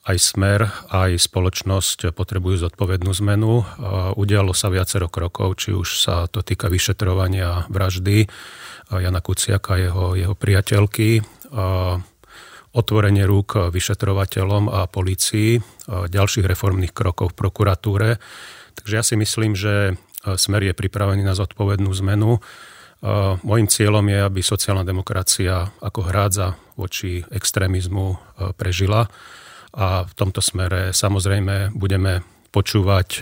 [0.07, 3.63] aj smer, aj spoločnosť potrebujú zodpovednú zmenu.
[3.63, 3.65] Eh,
[4.19, 8.27] udialo sa viacero krokov, či už sa to týka vyšetrovania vraždy
[8.87, 11.19] Jana Kuciaka a jeho, jeho priateľky,
[12.77, 15.57] otvorenie rúk vyšetrovateľom a policii,
[15.89, 18.09] ďalších reformných krokov v prokuratúre.
[18.77, 19.97] Takže ja si myslím, že
[20.35, 22.43] Smer je pripravený na zodpovednú zmenu.
[23.45, 28.17] Mojím cieľom je, aby sociálna demokracia ako hrádza voči extrémizmu
[28.57, 29.05] prežila
[29.77, 33.21] a v tomto smere samozrejme budeme počúvať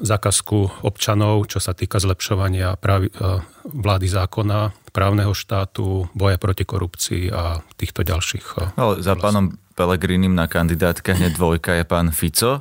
[0.00, 3.12] zákazku občanov, čo sa týka zlepšovania pravi,
[3.68, 8.76] vlády zákona, právneho štátu, boja proti korupcii a týchto ďalších.
[8.76, 12.60] Ale za pánom Pelegrinim na kandidátke hneď dvojka je pán Fico.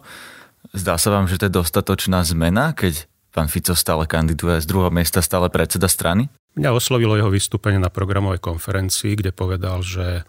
[0.71, 3.03] Zdá sa vám, že to je dostatočná zmena, keď
[3.35, 6.31] pán Fico stále kandiduje z druhého miesta, stále predseda strany?
[6.55, 10.23] Mňa oslovilo jeho vystúpenie na programovej konferencii, kde povedal, že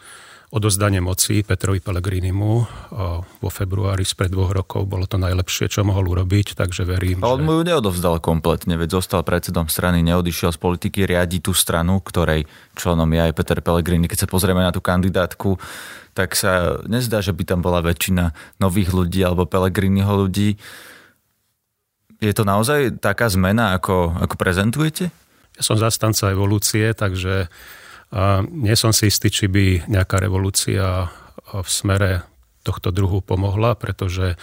[0.53, 2.53] odozdanie moci Petrovi Pellegrinimu
[3.41, 7.41] vo februári spred dvoch rokov bolo to najlepšie, čo mohol urobiť, takže verím, A on
[7.41, 7.47] že...
[7.49, 12.45] mu ju neodovzdal kompletne, veď zostal predsedom strany, neodišiel z politiky, riadi tú stranu, ktorej
[12.77, 14.05] členom je aj Peter Pellegrini.
[14.05, 15.57] Keď sa pozrieme na tú kandidátku,
[16.13, 20.61] tak sa nezdá, že by tam bola väčšina nových ľudí alebo Pellegriniho ľudí.
[22.21, 25.09] Je to naozaj taká zmena, ako, ako prezentujete?
[25.57, 27.49] Ja som zastanca evolúcie, takže
[28.13, 31.09] a nie som si istý, či by nejaká revolúcia
[31.53, 32.29] v smere
[32.61, 34.37] tohto druhu pomohla, pretože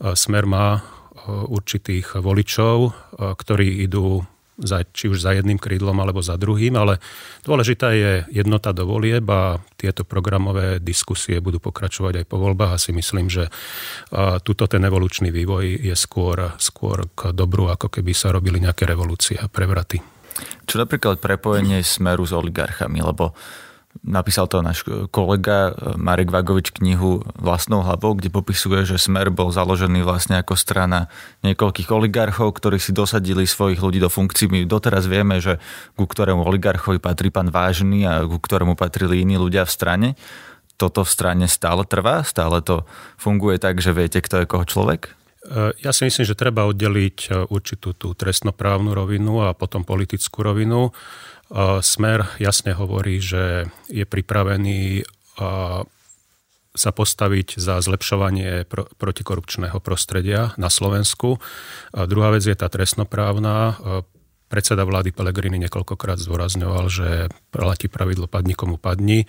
[0.00, 0.84] smer má
[1.26, 4.22] určitých voličov, ktorí idú
[4.56, 6.96] za, či už za jedným krídlom alebo za druhým, ale
[7.44, 12.80] dôležitá je jednota do volieb a tieto programové diskusie budú pokračovať aj po voľbách a
[12.80, 13.52] si myslím, že
[14.44, 19.36] tuto ten evolučný vývoj je skôr, skôr k dobru, ako keby sa robili nejaké revolúcie
[19.36, 20.15] a prevraty.
[20.68, 23.36] Čo napríklad prepojenie smeru s oligarchami, lebo
[24.04, 30.04] Napísal to náš kolega Marek Vagovič knihu vlastnou hlavou, kde popisuje, že Smer bol založený
[30.04, 31.08] vlastne ako strana
[31.46, 34.52] niekoľkých oligarchov, ktorí si dosadili svojich ľudí do funkcií.
[34.52, 35.62] My doteraz vieme, že
[35.96, 40.08] ku ktorému oligarchovi patrí pán Vážny a ku ktorému patrili iní ľudia v strane.
[40.76, 42.20] Toto v strane stále trvá?
[42.20, 42.84] Stále to
[43.16, 45.16] funguje tak, že viete, kto je koho človek?
[45.46, 50.42] E, ja si myslím, že treba oddeliť e, určitú tú trestnoprávnu rovinu a potom politickú
[50.42, 50.90] rovinu.
[51.78, 55.06] Smer jasne hovorí, že je pripravený
[56.76, 58.68] sa postaviť za zlepšovanie
[59.00, 61.40] protikorupčného prostredia na Slovensku.
[61.96, 63.80] A druhá vec je tá trestnoprávna.
[64.46, 67.08] Predseda vlády Pelegrini niekoľkokrát zdôrazňoval, že
[67.50, 69.26] platí pravidlo padni komu padni.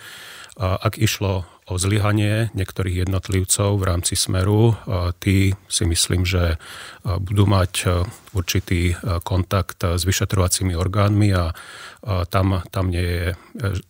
[0.60, 4.80] A ak išlo o zlyhanie niektorých jednotlivcov v rámci Smeru.
[5.20, 6.56] Tí si myslím, že
[7.04, 7.92] budú mať
[8.32, 8.96] určitý
[9.28, 11.52] kontakt s vyšetrovacími orgánmi a
[12.32, 13.28] tam, tam, nie, je,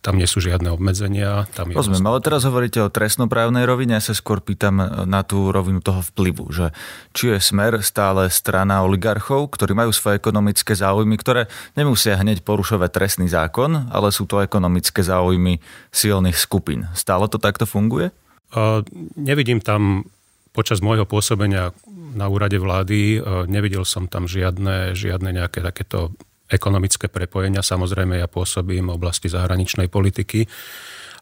[0.02, 1.46] tam nie sú žiadne obmedzenia.
[1.54, 5.54] Tam je Rozumiem, ale teraz hovoríte o trestnoprávnej rovine, ja sa skôr pýtam na tú
[5.54, 6.74] rovinu toho vplyvu, že
[7.14, 11.46] či je Smer stále strana oligarchov, ktorí majú svoje ekonomické záujmy, ktoré
[11.78, 15.62] nemusia hneď porušovať trestný zákon, ale sú to ekonomické záujmy
[15.94, 16.90] silných skupín.
[16.98, 18.08] Stále to takto funguje?
[18.48, 18.80] Uh,
[19.20, 20.08] nevidím tam
[20.56, 21.76] počas môjho pôsobenia
[22.16, 26.10] na úrade vlády, nevidel som tam žiadne, žiadne nejaké takéto
[26.50, 27.62] ekonomické prepojenia.
[27.62, 30.48] Samozrejme, ja pôsobím v oblasti zahraničnej politiky,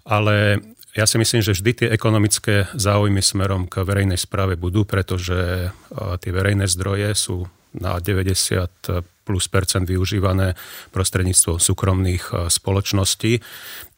[0.07, 0.63] ale
[0.97, 6.31] ja si myslím, že vždy tie ekonomické záujmy smerom k verejnej správe budú, pretože tie
[6.33, 7.45] verejné zdroje sú
[7.77, 10.57] na 90 plus percent využívané
[10.95, 13.43] prostredníctvom súkromných spoločností.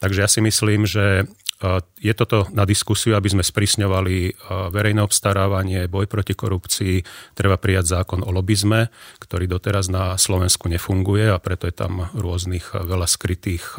[0.03, 1.31] Takže ja si myslím, že
[1.99, 4.39] je toto na diskusiu, aby sme sprísňovali
[4.71, 7.03] verejné obstarávanie, boj proti korupcii.
[7.35, 12.79] Treba prijať zákon o lobizme, ktorý doteraz na Slovensku nefunguje a preto je tam rôznych
[12.79, 13.75] veľa skrytých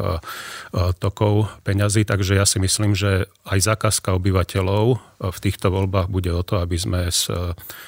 [1.00, 2.04] tokov peňazí.
[2.04, 5.00] Takže ja si myslím, že aj zákazka obyvateľov
[5.32, 7.08] v týchto voľbách bude o to, aby sme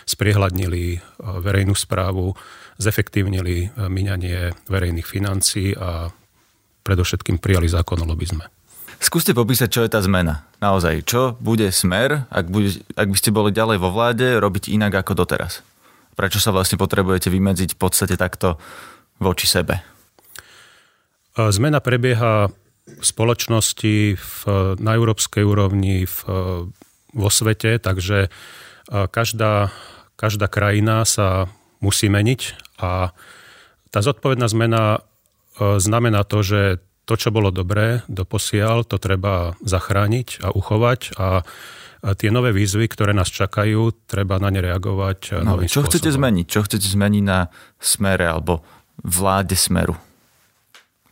[0.09, 2.33] spriehľadnili verejnú správu,
[2.81, 6.09] zefektívnili minanie verejných financií a
[6.81, 8.48] predovšetkým prijali zákon o lobizme.
[9.02, 10.46] Skúste popísať, čo je tá zmena.
[10.62, 14.94] Naozaj, čo bude smer, ak, bude, ak by ste boli ďalej vo vláde, robiť inak
[14.94, 15.66] ako doteraz?
[16.14, 18.62] Prečo sa vlastne potrebujete vymedziť v podstate takto
[19.18, 19.82] voči sebe?
[21.34, 22.46] Zmena prebieha
[22.86, 24.34] v spoločnosti, v,
[24.78, 26.18] na európskej úrovni, v,
[27.10, 28.30] vo svete, takže
[28.86, 29.74] každá,
[30.14, 31.50] každá krajina sa
[31.82, 32.40] musí meniť
[32.78, 33.10] a
[33.90, 35.02] tá zodpovedná zmena
[35.58, 36.60] znamená to, že
[37.02, 41.42] to, čo bolo dobré doposiaľ, to treba zachrániť a uchovať a
[42.02, 45.88] tie nové výzvy, ktoré nás čakajú, treba na ne reagovať no, Čo spôsobom.
[45.90, 46.46] chcete zmeniť?
[46.50, 47.46] Čo chcete zmeniť na
[47.78, 48.66] smere alebo
[49.02, 49.94] vláde smeru?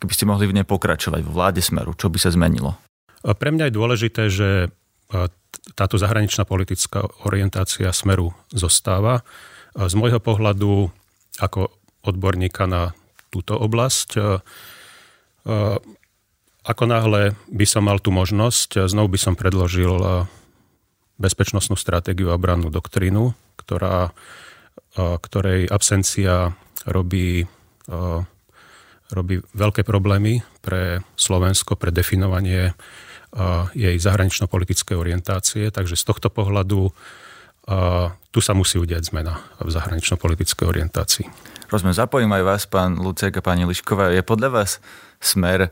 [0.02, 2.74] Keby ste mohli v nej pokračovať, v vláde smeru, čo by sa zmenilo?
[3.22, 4.48] Pre mňa je dôležité, že
[5.76, 9.22] táto zahraničná politická orientácia smeru zostáva.
[9.76, 10.90] Z môjho pohľadu
[11.38, 11.70] ako
[12.02, 12.96] odborníka na
[13.30, 14.18] túto oblasť
[16.60, 20.26] ako náhle by som mal tú možnosť, znovu by som predložil
[21.20, 24.12] bezpečnostnú stratégiu a obrannú doktrínu, ktorá,
[24.96, 26.56] ktorej absencia
[26.88, 27.44] robí,
[29.12, 32.72] robí veľké problémy pre Slovensko, pre definovanie
[33.76, 35.68] jej zahranično-politickej orientácie.
[35.70, 36.90] Takže z tohto pohľadu
[38.30, 41.26] tu sa musí udiať zmena v zahranično-politickej orientácii.
[41.70, 44.10] Rozumiem, zapojím aj vás, pán Lucek a pani Lišková.
[44.10, 44.70] Je podľa vás
[45.22, 45.70] smer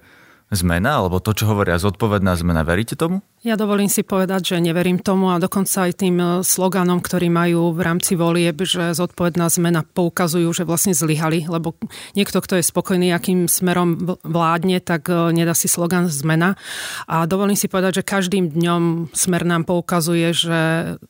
[0.55, 3.20] zmena, alebo to, čo hovoria zodpovedná zmena, veríte tomu?
[3.46, 7.70] Ja dovolím si povedať, že neverím tomu a dokonca aj tým e, sloganom, ktorí majú
[7.70, 11.79] v rámci volieb, že zodpovedná zmena poukazujú, že vlastne zlyhali, lebo
[12.18, 16.59] niekto, kto je spokojný, akým smerom vládne, tak e, nedá si slogan zmena.
[17.07, 20.61] A dovolím si povedať, že každým dňom smer nám poukazuje, že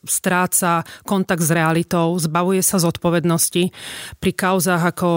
[0.05, 3.73] stráca kontakt s realitou, zbavuje sa zodpovednosti.
[4.21, 5.09] Pri kauzách, ako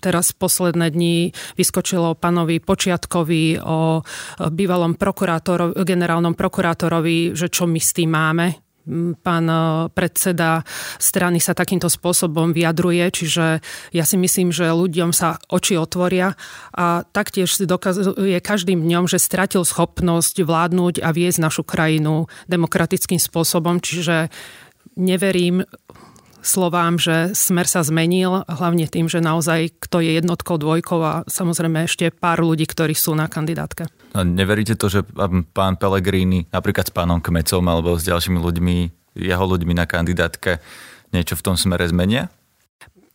[0.00, 4.00] teraz posledné dni vyskočilo pánovi Počiatkovi o
[4.48, 8.54] bývalom prokurátorovi, generálnom prokurátorovi, prokurátorovi, že čo my s tým máme.
[8.86, 9.58] Mm, pán e,
[9.90, 10.62] predseda
[11.02, 13.58] strany sa takýmto spôsobom vyjadruje, čiže
[13.90, 16.38] ja si myslím, že ľuďom sa oči otvoria
[16.70, 23.18] a taktiež si dokazuje každým dňom, že stratil schopnosť vládnuť a viesť našu krajinu demokratickým
[23.18, 24.30] spôsobom, čiže
[24.94, 25.66] neverím
[26.44, 31.88] slovám, že smer sa zmenil, hlavne tým, že naozaj kto je jednotkou, dvojkou a samozrejme
[31.88, 33.88] ešte pár ľudí, ktorí sú na kandidátke.
[34.12, 35.00] A neveríte to, že
[35.56, 38.76] pán Pellegrini napríklad s pánom Kmecom alebo s ďalšími ľuďmi,
[39.18, 40.60] jeho ľuďmi na kandidátke
[41.10, 42.28] niečo v tom smere zmenia?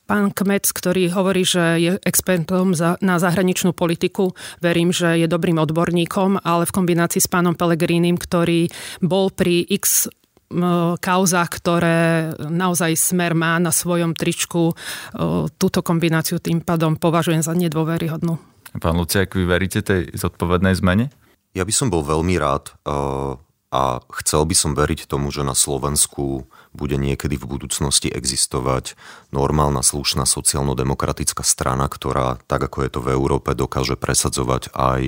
[0.09, 5.61] Pán Kmec, ktorý hovorí, že je expertom za, na zahraničnú politiku, verím, že je dobrým
[5.61, 8.73] odborníkom, ale v kombinácii s pánom Pelegrínim, ktorý
[9.05, 10.09] bol pri x
[10.97, 14.74] kauzách, ktoré naozaj smer má na svojom tričku,
[15.62, 18.41] túto kombináciu tým pádom považujem za nedôveryhodnú.
[18.82, 21.14] Pán Luciak, vy veríte tej zodpovednej zmene?
[21.54, 22.74] Ja by som bol veľmi rád
[23.70, 28.97] a chcel by som veriť tomu, že na Slovensku bude niekedy v budúcnosti existovať
[29.30, 35.02] normálna, slušná sociálno-demokratická strana, ktorá, tak ako je to v Európe, dokáže presadzovať aj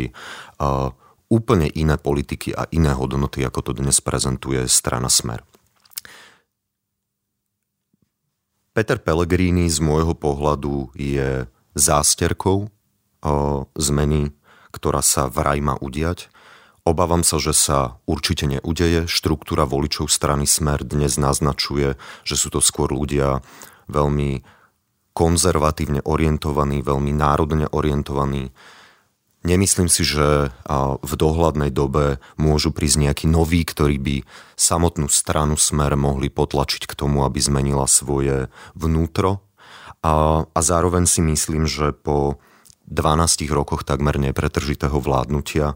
[1.31, 5.47] úplne iné politiky a iné hodnoty, ako to dnes prezentuje strana Smer.
[8.75, 12.67] Peter Pellegrini z môjho pohľadu je zásterkou
[13.79, 14.35] zmeny,
[14.75, 16.27] ktorá sa vraj má udiať
[16.81, 19.05] Obávam sa, že sa určite neudeje.
[19.05, 21.93] Štruktúra voličov strany Smer dnes naznačuje,
[22.25, 23.45] že sú to skôr ľudia
[23.85, 24.41] veľmi
[25.13, 28.49] konzervatívne orientovaní, veľmi národne orientovaní.
[29.41, 30.53] Nemyslím si, že
[31.01, 34.15] v dohľadnej dobe môžu prísť nejakí noví, ktorí by
[34.53, 39.41] samotnú stranu Smer mohli potlačiť k tomu, aby zmenila svoje vnútro.
[40.05, 42.37] A, a zároveň si myslím, že po
[42.93, 45.73] 12 rokoch takmer nepretržitého vládnutia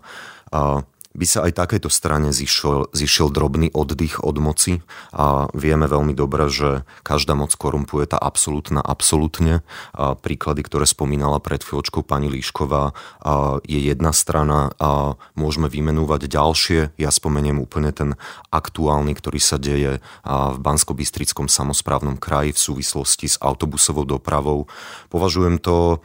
[0.54, 0.86] a
[1.16, 4.84] by sa aj takéto strane zišiel, zišiel drobný oddych od moci
[5.16, 9.64] a vieme veľmi dobre, že každá moc korumpuje tá absolútna absolútne.
[9.96, 12.92] A príklady, ktoré spomínala pred chvíľočkou pani Líšková,
[13.24, 16.80] a je jedna strana a môžeme vymenúvať ďalšie.
[17.00, 18.20] Ja spomeniem úplne ten
[18.52, 24.68] aktuálny, ktorý sa deje v Bansko-Bystrickom samozprávnom kraji v súvislosti s autobusovou dopravou.
[25.08, 26.04] Považujem to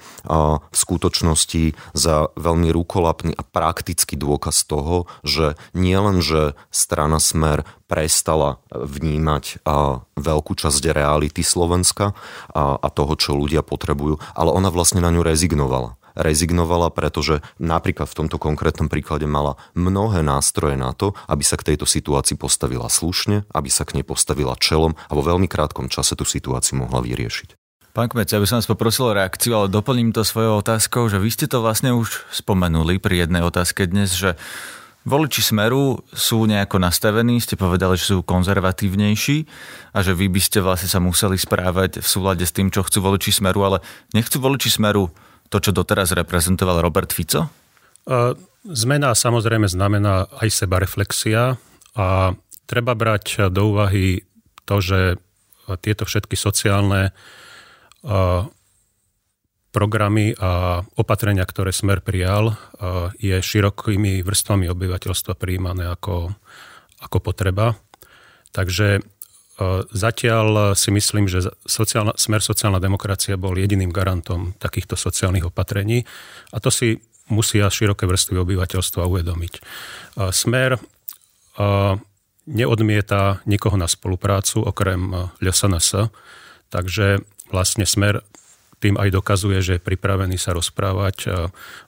[0.70, 7.62] v skutočnosti za veľmi rukolapný a praktický dôkaz toho, že nie len, že strana Smer
[7.86, 9.62] prestala vnímať
[10.18, 12.14] veľkú časť reality Slovenska
[12.54, 18.18] a toho, čo ľudia potrebujú, ale ona vlastne na ňu rezignovala rezignovala, pretože napríklad v
[18.24, 23.46] tomto konkrétnom príklade mala mnohé nástroje na to, aby sa k tejto situácii postavila slušne,
[23.50, 27.56] aby sa k nej postavila čelom a vo veľmi krátkom čase tú situáciu mohla vyriešiť.
[27.90, 31.18] Pán Kmec, ja by som vás poprosil o reakciu, ale doplním to svojou otázkou, že
[31.18, 34.38] vy ste to vlastne už spomenuli pri jednej otázke dnes, že
[35.10, 39.38] Voliči Smeru sú nejako nastavení, ste povedali, že sú konzervatívnejší
[39.90, 43.02] a že vy by ste vlastne sa museli správať v súlade s tým, čo chcú
[43.02, 43.82] voliči Smeru, ale
[44.14, 45.10] nechcú voliči Smeru
[45.50, 47.50] to, čo doteraz reprezentoval Robert Fico?
[48.62, 51.58] Zmena samozrejme znamená aj seba reflexia
[51.98, 52.38] a
[52.70, 54.22] treba brať do úvahy
[54.62, 55.18] to, že
[55.82, 57.10] tieto všetky sociálne
[59.70, 62.58] programy a opatrenia, ktoré Smer prijal,
[63.22, 66.34] je širokými vrstvami obyvateľstva prijímané ako,
[67.02, 67.78] ako potreba.
[68.50, 68.98] Takže
[69.94, 76.02] zatiaľ si myslím, že sociálna, Smer sociálna demokracia bol jediným garantom takýchto sociálnych opatrení
[76.50, 76.98] a to si
[77.30, 79.52] musia široké vrstvy obyvateľstva uvedomiť.
[80.34, 80.82] Smer
[82.50, 86.10] neodmieta nikoho na spoluprácu okrem LSNS,
[86.74, 87.22] takže
[87.54, 88.26] vlastne Smer
[88.80, 91.28] tým aj dokazuje, že je pripravený sa rozprávať e,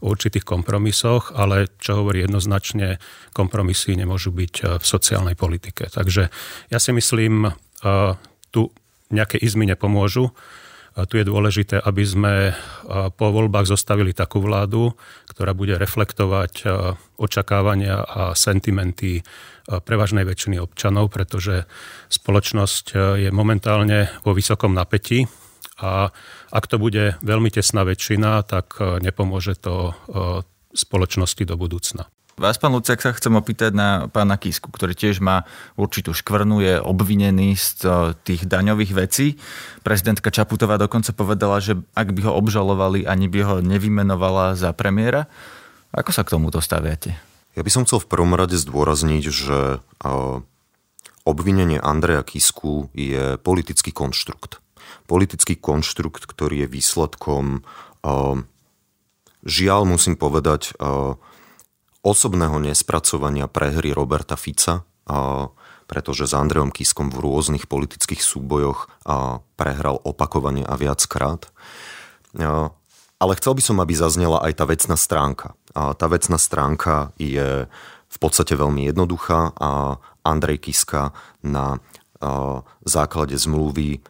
[0.05, 3.01] o určitých kompromisoch, ale čo hovorí jednoznačne,
[3.33, 5.89] kompromisy nemôžu byť e, v sociálnej politike.
[5.89, 6.29] Takže
[6.69, 7.51] ja si myslím, e,
[8.53, 8.69] tu
[9.09, 10.37] nejaké izmy nepomôžu.
[10.93, 12.53] Tu je dôležité, aby sme
[13.17, 14.93] po voľbách zostavili takú vládu,
[15.33, 16.69] ktorá bude reflektovať
[17.17, 19.25] očakávania a sentimenty
[19.65, 21.65] prevažnej väčšiny občanov, pretože
[22.13, 25.25] spoločnosť je momentálne vo vysokom napätí
[25.81, 26.13] a
[26.53, 29.93] ak to bude veľmi tesná väčšina, tak e, nepomôže to e,
[30.77, 32.13] spoločnosti do budúcna.
[32.37, 35.45] Vás, pán Luciak, sa chcem opýtať na pána Kisku, ktorý tiež má
[35.77, 37.89] určitú škvrnu, je obvinený z e,
[38.21, 39.41] tých daňových vecí.
[39.81, 45.33] Prezidentka Čaputová dokonca povedala, že ak by ho obžalovali, ani by ho nevymenovala za premiéra.
[45.97, 47.17] Ako sa k tomuto staviate?
[47.57, 49.85] Ja by som chcel v prvom rade zdôrazniť, že
[51.29, 54.62] obvinenie Andreja Kisku je politický konštrukt
[55.07, 57.65] politický konštrukt, ktorý je výsledkom
[59.43, 60.75] žiaľ musím povedať
[62.03, 64.83] osobného nespracovania prehry Roberta Fica,
[65.87, 68.91] pretože s Andreom Kiskom v rôznych politických súbojoch
[69.55, 71.51] prehral opakovane a viackrát.
[73.23, 75.55] Ale chcel by som, aby zaznela aj tá vecná stránka.
[75.75, 77.71] Tá vecná stránka je
[78.13, 81.79] v podstate veľmi jednoduchá a Andrej Kiska na
[82.83, 84.03] základe zmluvy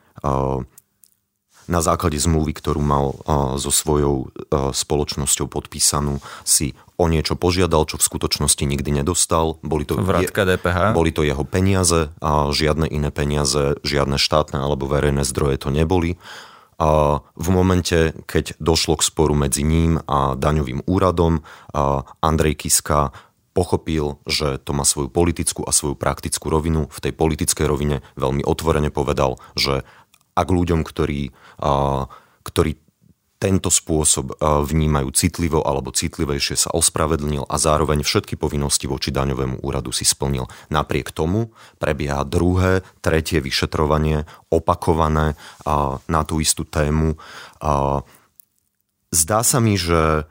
[1.63, 3.15] na základe zmluvy, ktorú mal
[3.59, 9.63] so svojou spoločnosťou podpísanú, si o niečo požiadal, čo v skutočnosti nikdy nedostal.
[9.63, 10.95] Boli to, Vrátka DPH.
[10.95, 16.19] Boli to jeho peniaze a žiadne iné peniaze, žiadne štátne alebo verejné zdroje to neboli.
[16.83, 21.47] A v momente, keď došlo k sporu medzi ním a daňovým úradom,
[22.19, 23.15] Andrej Kiska
[23.55, 26.91] pochopil, že to má svoju politickú a svoju praktickú rovinu.
[26.91, 29.87] V tej politickej rovine veľmi otvorene povedal, že
[30.33, 31.33] ak ľuďom, ktorí,
[32.43, 32.73] ktorí
[33.43, 39.91] tento spôsob vnímajú citlivo alebo citlivejšie sa ospravedlnil a zároveň všetky povinnosti voči daňovému úradu
[39.91, 40.47] si splnil.
[40.71, 41.51] Napriek tomu
[41.83, 45.35] prebieha druhé, tretie vyšetrovanie opakované
[46.07, 47.19] na tú istú tému
[49.13, 50.25] Zdá sa mi, že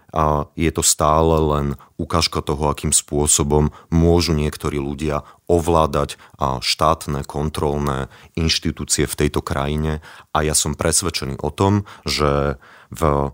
[0.58, 9.06] je to stále len ukážka toho, akým spôsobom môžu niektorí ľudia ovládať štátne kontrolné inštitúcie
[9.06, 10.02] v tejto krajine
[10.34, 12.58] a ja som presvedčený o tom, že
[12.90, 13.30] v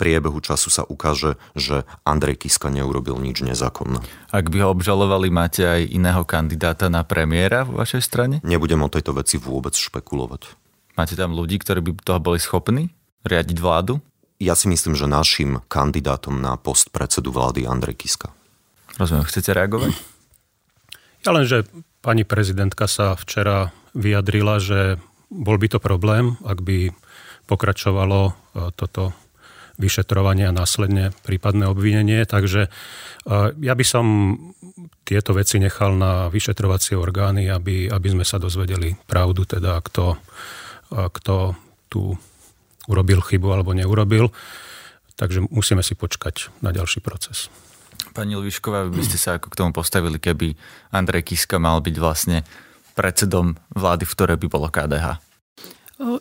[0.00, 4.00] priebehu času sa ukáže, že Andrej Kiska neurobil nič nezákonné.
[4.32, 8.40] Ak by ho obžalovali, máte aj iného kandidáta na premiéra vo vašej strane?
[8.40, 10.56] Nebudem o tejto veci vôbec špekulovať.
[10.96, 12.96] Máte tam ľudí, ktorí by toho boli schopní
[13.28, 14.00] riadiť vládu?
[14.40, 18.32] Ja si myslím, že našim kandidátom na post predsedu vlády Andrej Kiska.
[18.96, 19.92] Rozumiem, chcete reagovať?
[21.28, 21.68] Ja len, že
[22.00, 24.96] pani prezidentka sa včera vyjadrila, že
[25.28, 26.88] bol by to problém, ak by
[27.44, 28.32] pokračovalo e,
[28.72, 29.12] toto
[29.76, 32.24] vyšetrovanie a následne prípadné obvinenie.
[32.24, 32.70] Takže e,
[33.60, 34.06] ja by som
[35.04, 40.16] tieto veci nechal na vyšetrovacie orgány, aby, aby sme sa dozvedeli pravdu, teda kto,
[40.94, 41.36] kto
[41.90, 42.14] tú
[42.86, 44.32] urobil chybu alebo neurobil.
[45.20, 47.52] Takže musíme si počkať na ďalší proces.
[48.16, 50.56] Pani Lvišková, vy by ste sa ako k tomu postavili, keby
[50.96, 52.42] Andrej Kiska mal byť vlastne
[52.96, 55.20] predsedom vlády, v ktorej by bolo KDH?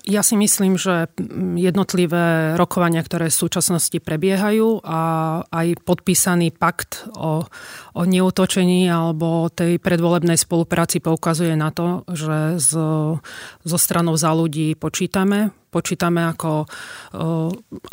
[0.04, 1.08] Ja si myslím, že
[1.56, 5.02] jednotlivé rokovania, ktoré v súčasnosti prebiehajú a
[5.48, 7.48] aj podpísaný pakt o,
[7.96, 13.24] o neutočení alebo tej predvolebnej spolupráci poukazuje na to, že zo,
[13.64, 15.56] zo stranou za ľudí počítame.
[15.70, 16.66] Počítame ako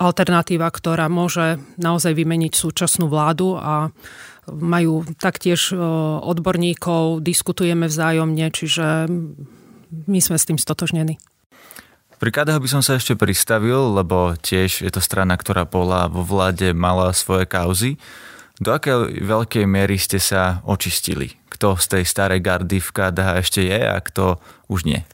[0.01, 3.93] alternatíva, ktorá môže naozaj vymeniť súčasnú vládu a
[4.49, 5.77] majú taktiež
[6.25, 9.11] odborníkov, diskutujeme vzájomne, čiže
[10.07, 11.21] my sme s tým stotožnení.
[12.17, 16.25] Pri KDH by som sa ešte pristavil, lebo tiež je to strana, ktorá bola vo
[16.25, 18.01] vláde, mala svoje kauzy.
[18.57, 21.37] Do akej veľkej miery ste sa očistili?
[21.53, 24.41] Kto z tej starej gardy v KDH ešte je a kto
[24.73, 25.05] už nie?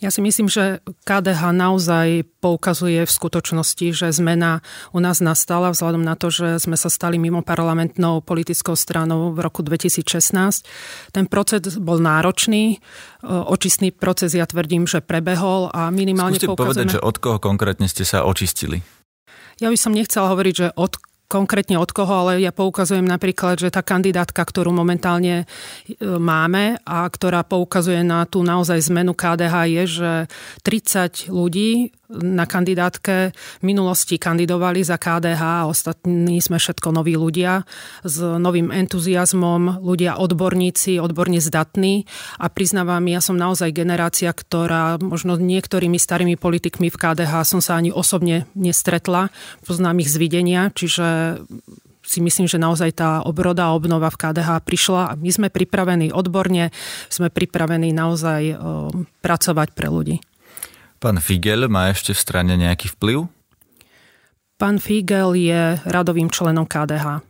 [0.00, 4.64] Ja si myslím, že KDH naozaj poukazuje v skutočnosti, že zmena
[4.96, 9.44] u nás nastala vzhľadom na to, že sme sa stali mimo parlamentnou politickou stranou v
[9.44, 11.12] roku 2016.
[11.12, 12.80] Ten proces bol náročný,
[13.28, 16.72] očistný proces ja tvrdím, že prebehol a minimálne Skúste poukazujeme...
[16.72, 18.80] povedať, že od koho konkrétne ste sa očistili?
[19.60, 20.96] Ja by som nechcela hovoriť, že od
[21.30, 25.46] konkrétne od koho, ale ja poukazujem napríklad, že tá kandidátka, ktorú momentálne e,
[26.02, 30.12] máme a ktorá poukazuje na tú naozaj zmenu KDH je, že
[30.66, 37.62] 30 ľudí na kandidátke v minulosti kandidovali za KDH a ostatní sme všetko noví ľudia
[38.02, 42.04] s novým entuziasmom, ľudia odborníci, odborne zdatní.
[42.42, 47.78] A priznávam, ja som naozaj generácia, ktorá možno niektorými starými politikmi v KDH som sa
[47.78, 49.30] ani osobne nestretla,
[49.62, 51.40] poznám ich z videnia, čiže
[52.00, 56.10] si myslím, že naozaj tá obroda a obnova v KDH prišla a my sme pripravení
[56.10, 56.74] odborne,
[57.06, 58.58] sme pripravení naozaj
[59.22, 60.18] pracovať pre ľudí.
[61.00, 63.24] Pán Figel má ešte v strane nejaký vplyv?
[64.60, 67.24] Pán Figel je radovým členom KDH.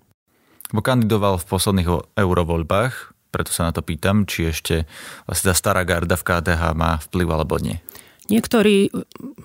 [0.75, 2.95] Bo kandidoval v posledných eurovoľbách,
[3.31, 4.91] preto sa na to pýtam, či ešte
[5.23, 7.79] vlastne tá stará garda v KDH má vplyv alebo nie.
[8.27, 8.91] Niektorí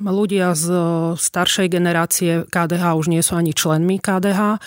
[0.01, 0.73] ľudia z
[1.21, 4.57] staršej generácie KDH už nie sú ani členmi KDH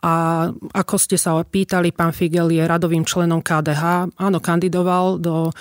[0.00, 4.16] a ako ste sa pýtali, pán Figel je radovým členom KDH.
[4.16, 5.52] Áno, kandidoval do,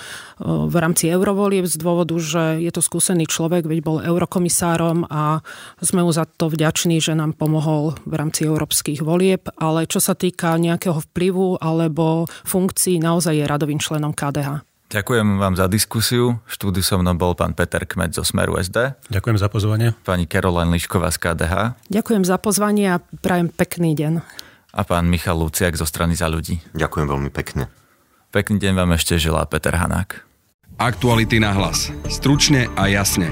[0.44, 5.44] v rámci eurovolieb z dôvodu, že je to skúsený človek, veď bol eurokomisárom a
[5.84, 9.52] sme mu za to vďační, že nám pomohol v rámci európskych volieb.
[9.60, 14.69] Ale čo sa týka nejakého vplyvu alebo funkcií, naozaj je radovým členom KDH.
[14.90, 16.42] Ďakujem vám za diskusiu.
[16.44, 18.98] V štúdiu so mnou bol pán Peter Kmet zo Smeru SD.
[19.14, 19.94] Ďakujem za pozvanie.
[20.02, 21.54] Pani Caroline Lišková z KDH.
[21.94, 24.26] Ďakujem za pozvanie a prajem pekný deň.
[24.74, 26.58] A pán Michal Luciak zo strany za ľudí.
[26.74, 27.70] Ďakujem veľmi pekne.
[28.34, 30.26] Pekný deň vám ešte želá Peter Hanák.
[30.82, 31.94] Aktuality na hlas.
[32.10, 33.30] Stručne a jasne.